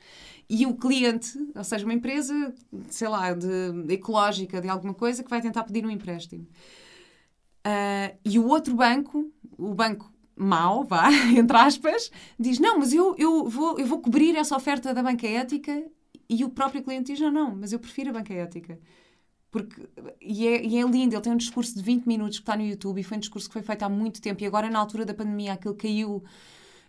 [0.48, 2.54] E o cliente, ou seja, uma empresa,
[2.88, 6.46] sei lá, de, ecológica, de alguma coisa, que vai tentar pedir um empréstimo.
[7.66, 13.14] Uh, e o outro banco, o banco mau, vá, entre aspas, diz: Não, mas eu,
[13.18, 15.84] eu, vou, eu vou cobrir essa oferta da banca ética.
[16.28, 18.78] E o próprio cliente diz: Não, não, mas eu prefiro a banca ética.
[19.50, 19.88] Porque,
[20.20, 22.64] e, é, e é lindo, ele tem um discurso de 20 minutos que está no
[22.64, 25.04] YouTube e foi um discurso que foi feito há muito tempo e agora, na altura
[25.04, 26.24] da pandemia, aquilo caiu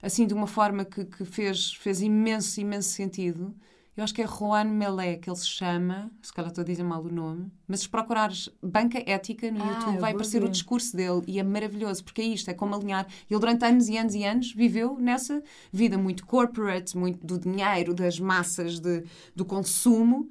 [0.06, 3.54] assim de uma forma que, que fez, fez imenso, imenso sentido.
[3.98, 6.84] Eu acho que é Juan Melé que ele se chama, se calhar estou a dizer
[6.84, 10.48] mal o nome, mas se procurares Banca Ética no ah, YouTube vai aparecer ver.
[10.48, 13.08] o discurso dele e é maravilhoso, porque é isto, é como alinhar.
[13.30, 15.42] Ele durante anos e anos e anos viveu nessa
[15.72, 20.30] vida muito corporate, muito do dinheiro, das massas, de, do consumo.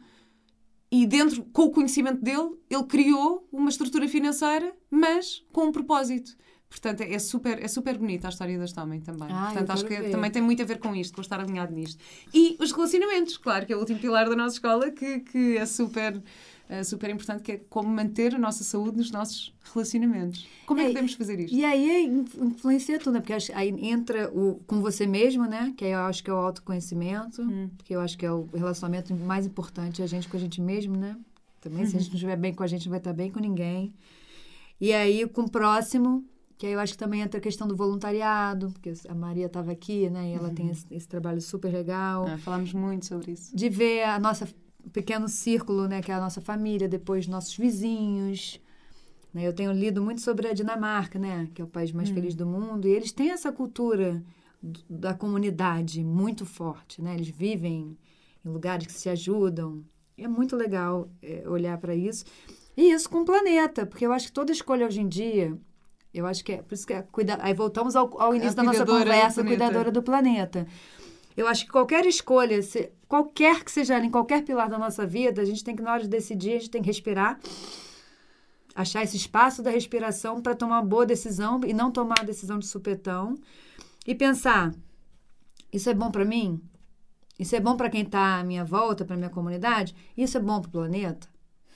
[0.92, 6.36] E dentro, com o conhecimento dele, ele criou uma estrutura financeira, mas com um propósito.
[6.74, 9.28] Portanto, é super, é super bonita a história deste homem também.
[9.30, 10.10] Ah, Portanto, acho que ver.
[10.10, 12.02] também tem muito a ver com isto, com estar alinhado nisto.
[12.34, 15.66] E os relacionamentos, claro, que é o último pilar da nossa escola, que, que é
[15.66, 16.20] super,
[16.68, 20.48] é super importante, que é como manter a nossa saúde nos nossos relacionamentos.
[20.66, 21.54] Como é, é que podemos fazer isto?
[21.54, 23.20] E aí influencia tudo, né?
[23.20, 25.72] Porque aí entra o com você mesmo, né?
[25.76, 27.70] Que eu acho que é o autoconhecimento, hum.
[27.84, 30.96] que eu acho que é o relacionamento mais importante, a gente com a gente mesmo,
[30.96, 31.16] né?
[31.60, 33.38] Também, se a gente não estiver bem com a gente, não vai estar bem com
[33.38, 33.94] ninguém.
[34.80, 36.24] E aí, com o próximo,
[36.56, 39.72] que aí eu acho que também entra a questão do voluntariado, porque a Maria estava
[39.72, 40.30] aqui, né?
[40.30, 40.54] E ela uhum.
[40.54, 42.28] tem esse, esse, trabalho super legal.
[42.28, 43.54] É, falamos muito sobre isso.
[43.54, 44.48] De ver a nossa
[44.92, 46.00] pequeno círculo, né?
[46.00, 48.60] Que é a nossa família, depois nossos vizinhos.
[49.32, 49.46] Né?
[49.46, 51.48] Eu tenho lido muito sobre a Dinamarca, né?
[51.52, 52.14] Que é o país mais uhum.
[52.14, 52.86] feliz do mundo.
[52.86, 54.22] E eles têm essa cultura
[54.88, 57.14] da comunidade muito forte, né?
[57.14, 57.98] Eles vivem
[58.44, 59.84] em lugares que se ajudam.
[60.16, 62.24] É muito legal é, olhar para isso.
[62.76, 65.58] E isso com o planeta, porque eu acho que toda escolha hoje em dia
[66.14, 66.62] eu acho que é.
[66.62, 67.38] Por isso que é cuida...
[67.40, 70.66] Aí voltamos ao, ao início da nossa conversa, cuidadora do planeta.
[71.36, 75.42] Eu acho que qualquer escolha, se, qualquer que seja em qualquer pilar da nossa vida,
[75.42, 77.40] a gente tem que, na hora de decidir, a gente tem que respirar,
[78.74, 82.58] achar esse espaço da respiração para tomar uma boa decisão e não tomar a decisão
[82.58, 83.34] de supetão.
[84.06, 84.72] E pensar:
[85.72, 86.62] isso é bom para mim?
[87.36, 89.94] Isso é bom para quem está à minha volta, para minha comunidade?
[90.16, 91.28] Isso é bom para o planeta?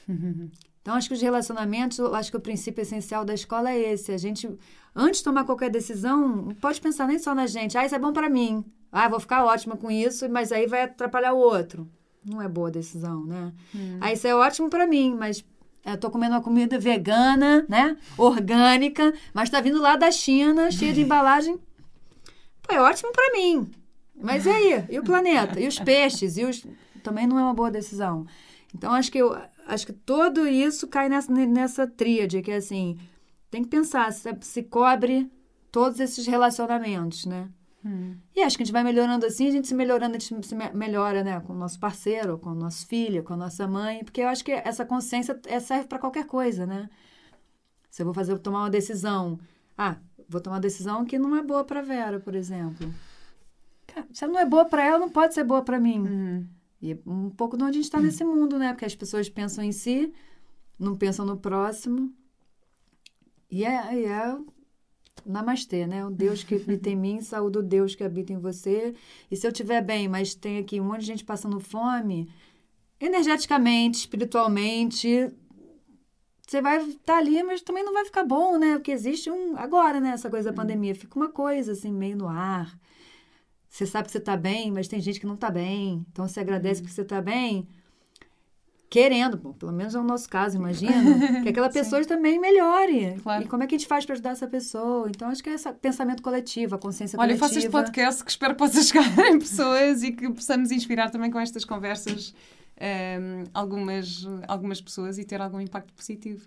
[0.81, 4.12] Então, acho que os relacionamentos, acho que o princípio essencial da escola é esse.
[4.12, 4.49] A gente,
[4.95, 7.76] antes de tomar qualquer decisão, pode pensar nem só na gente.
[7.76, 8.64] Ah, isso é bom para mim.
[8.91, 11.89] Ah, vou ficar ótima com isso, mas aí vai atrapalhar o outro.
[12.24, 13.53] Não é boa decisão, né?
[13.74, 13.99] Hum.
[14.01, 15.45] Ah, isso é ótimo para mim, mas
[15.85, 17.97] eu tô comendo uma comida vegana, né?
[18.16, 21.59] Orgânica, mas tá vindo lá da China, cheia de embalagem.
[22.62, 23.70] Pô, é ótimo para mim.
[24.20, 24.85] Mas e aí?
[24.91, 25.61] E o planeta?
[25.61, 26.37] E os peixes?
[26.37, 26.66] E os...
[27.03, 28.26] Também não é uma boa decisão.
[28.74, 29.35] Então, acho que eu,
[29.69, 32.99] acho que tudo isso cai nessa, nessa tríade, que é assim,
[33.51, 35.31] tem que pensar se, se cobre
[35.71, 37.49] todos esses relacionamentos, né?
[37.85, 38.16] Hum.
[38.35, 40.55] E acho que a gente vai melhorando assim, a gente se melhorando, a gente se
[40.75, 41.39] melhora, né?
[41.41, 44.45] Com o nosso parceiro, com o nosso filho, com a nossa mãe, porque eu acho
[44.45, 46.89] que essa consciência é, serve para qualquer coisa, né?
[47.91, 49.39] Se eu vou fazer, tomar uma decisão,
[49.77, 49.97] ah,
[50.29, 52.93] vou tomar uma decisão que não é boa para Vera, por exemplo.
[54.12, 56.01] se ela não é boa para ela, não pode ser boa para mim.
[56.01, 56.57] Uhum.
[56.81, 58.72] E é um pouco de onde a gente está nesse mundo, né?
[58.72, 60.12] Porque as pessoas pensam em si,
[60.79, 62.12] não pensam no próximo.
[63.51, 64.39] E é, é
[65.26, 66.05] namastê, né?
[66.05, 68.95] O Deus que habita em mim, saúde o Deus que habita em você.
[69.31, 72.29] E se eu estiver bem, mas tem aqui um monte de gente passando fome,
[73.01, 75.33] energeticamente, espiritualmente,
[76.47, 78.74] você vai estar tá ali, mas também não vai ficar bom, né?
[78.74, 79.57] Porque existe um.
[79.57, 80.11] Agora, né?
[80.11, 82.79] Essa coisa da pandemia, fica uma coisa assim, meio no ar.
[83.69, 86.05] Você sabe que você está bem, mas tem gente que não está bem.
[86.11, 86.87] Então você agradece uhum.
[86.87, 87.69] porque você está bem,
[88.91, 90.93] querendo, bom, pelo menos é o nosso caso, imagina,
[91.43, 93.16] que aquela pessoa também melhore.
[93.23, 93.45] Claro.
[93.45, 95.09] E como é que a gente faz para ajudar essa pessoa?
[95.09, 97.45] Então, acho que é esse pensamento coletivo, a consciência Olha, coletiva.
[97.45, 100.71] Olha, eu faço este podcast que espero que possa chegar em pessoas e que possamos
[100.71, 102.35] inspirar também com estas conversas
[102.81, 106.47] um, ehm, algumas, algumas pessoas e ter algum impacto positivo.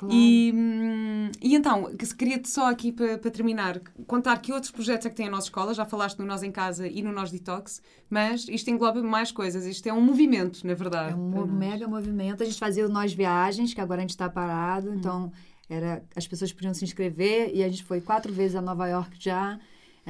[0.00, 0.14] Claro.
[0.14, 5.10] E, hum, e então, queria-te só aqui para, para terminar, contar que outros projetos é
[5.10, 5.74] que tem a nossa escola.
[5.74, 9.66] Já falaste no Nós em Casa e no Nós Detox, mas isto engloba mais coisas.
[9.66, 11.12] Isto é um movimento, na verdade.
[11.12, 12.42] É um mega movimento.
[12.42, 14.94] A gente fazia o Nós Viagens, que agora a gente está parado, hum.
[14.94, 15.30] então
[15.68, 19.18] era, as pessoas podiam se inscrever e a gente foi quatro vezes a Nova York
[19.18, 19.60] já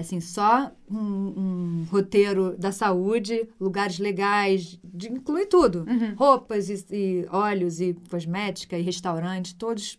[0.01, 5.87] assim, só um, um, roteiro da saúde, lugares legais, de, inclui tudo.
[5.89, 6.15] Uhum.
[6.17, 9.99] Roupas e, e óleos e cosmética e restaurantes, todos.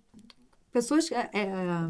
[0.72, 1.90] Pessoas, é, é,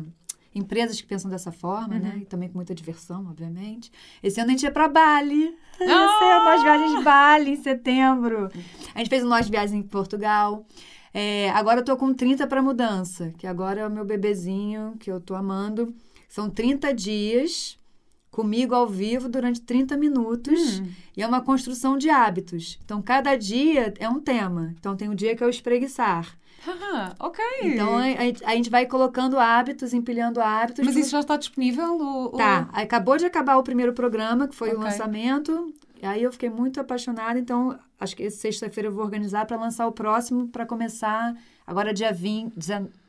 [0.53, 2.09] empresas que pensam dessa forma, né?
[2.09, 2.15] uhum.
[2.15, 2.19] né?
[2.21, 3.91] E também com muita diversão, obviamente.
[4.21, 5.55] Esse ano a gente ia para Bali.
[5.83, 6.43] Oh!
[6.43, 8.49] Nós viagens de Bali em setembro.
[8.93, 10.63] A gente fez nós viagens em Portugal.
[11.11, 15.11] É, agora eu tô com 30 para mudança, que agora é o meu bebezinho, que
[15.11, 15.93] eu tô amando.
[16.29, 17.79] São 30 dias
[18.31, 20.79] comigo ao vivo durante 30 minutos.
[20.79, 20.87] Hum.
[21.15, 22.79] E é uma construção de hábitos.
[22.83, 24.73] Então, cada dia é um tema.
[24.79, 26.37] Então, tem um dia que é o espreguiçar.
[26.65, 27.43] Ah, ok.
[27.63, 30.85] Então, a, a, gente vai colocando hábitos, empilhando hábitos.
[30.85, 31.97] Mas isso já está disponível?
[31.97, 32.29] Ou...
[32.29, 32.69] Tá.
[32.71, 34.79] Acabou de acabar o primeiro programa, que foi okay.
[34.79, 35.73] o lançamento.
[36.01, 37.37] Aí eu fiquei muito apaixonada.
[37.37, 42.13] Então, acho que sexta-feira eu vou organizar para lançar o próximo, para começar agora dia
[42.13, 42.53] 20,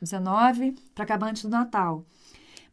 [0.01, 2.03] 19, para acabar antes do Natal.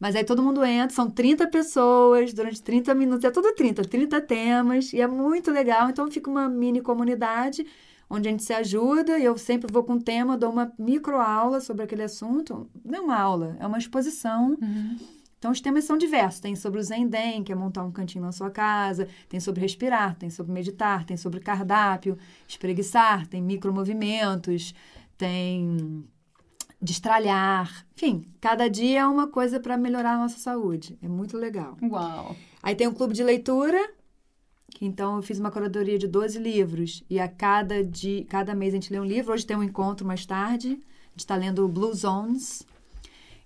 [0.01, 4.19] Mas aí todo mundo entra, são 30 pessoas durante 30 minutos, é tudo 30, 30
[4.21, 5.91] temas, e é muito legal.
[5.91, 7.63] Então fica uma mini comunidade
[8.09, 11.17] onde a gente se ajuda, e eu sempre vou com um tema, dou uma micro
[11.17, 12.67] aula sobre aquele assunto.
[12.83, 14.57] Não é uma aula, é uma exposição.
[14.59, 14.97] Uhum.
[15.37, 16.39] Então, os temas são diversos.
[16.39, 19.07] Tem sobre o Zenden, que é montar um cantinho na sua casa.
[19.29, 24.73] Tem sobre respirar, tem sobre meditar, tem sobre cardápio, espreguiçar, tem micromovimentos,
[25.17, 26.03] tem
[26.81, 27.85] destralhar.
[27.95, 30.97] Enfim, cada dia é uma coisa para melhorar a nossa saúde.
[31.01, 31.77] É muito legal.
[31.81, 32.35] Uau!
[32.63, 33.77] Aí tem um clube de leitura,
[34.69, 37.03] que então eu fiz uma curadoria de 12 livros.
[37.09, 39.33] E a cada, dia, cada mês a gente lê um livro.
[39.33, 40.69] Hoje tem um encontro mais tarde.
[40.69, 42.65] A gente está lendo Blue Zones.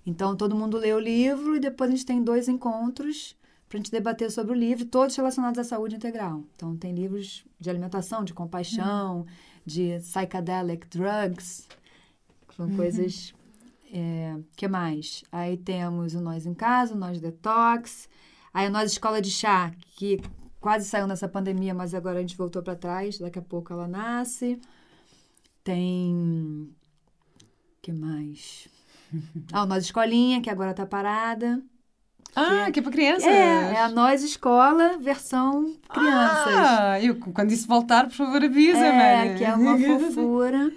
[0.06, 3.36] Então todo mundo lê o livro e depois a gente tem dois encontros
[3.68, 6.44] para a gente debater sobre o livro, todos relacionados à saúde integral.
[6.54, 9.26] Então tem livros de alimentação, de compaixão, uhum.
[9.66, 11.66] de psychedelic drugs,
[12.56, 12.76] são uhum.
[12.76, 13.34] coisas.
[13.92, 15.22] É, que mais?
[15.30, 18.08] Aí temos o Nós em Casa, o Nós Detox.
[18.52, 20.20] Aí a Nós Escola de Chá, que
[20.60, 23.18] quase saiu nessa pandemia, mas agora a gente voltou para trás.
[23.18, 24.58] Daqui a pouco ela nasce.
[25.62, 26.74] Tem.
[27.82, 28.68] que mais?
[29.52, 31.62] Ah, o Nós Escolinha, que agora tá parada.
[32.34, 33.26] Ah, que é, é para crianças?
[33.26, 36.54] É, é a Nós Escola versão crianças.
[36.54, 40.72] Ah, eu, quando isso voltar, por favor, avisa, É, que é uma fofura.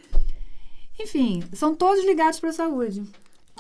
[1.00, 3.04] Enfim, são todos ligados para a saúde.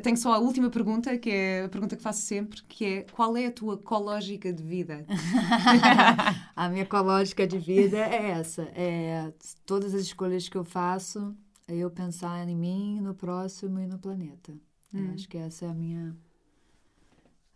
[0.00, 3.36] tenho só a última pergunta, que é a pergunta que faço sempre, que é qual
[3.36, 5.06] é a tua ecológica de vida?
[6.54, 8.62] a minha ecológica de vida é essa.
[8.74, 9.32] É
[9.64, 11.34] todas as escolhas que eu faço,
[11.68, 14.52] é eu pensar em mim, no próximo e no planeta.
[14.92, 15.12] Hum.
[15.14, 16.16] acho que essa é a minha,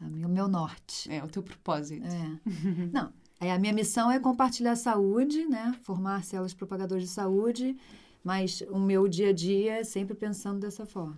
[0.00, 1.10] a minha, o meu norte.
[1.10, 2.06] É o teu propósito.
[2.06, 2.38] É.
[2.92, 5.74] Não, é, a minha missão é compartilhar saúde, né?
[5.82, 7.76] Formar células propagadoras de saúde,
[8.24, 11.16] mas o meu dia a dia é sempre pensando dessa forma.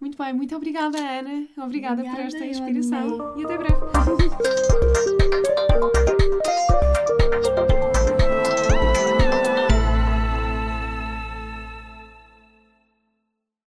[0.00, 1.46] Muito bem, muito obrigada, Ana.
[1.58, 3.38] Obrigada, obrigada por esta inspiração.
[3.38, 3.74] E até breve.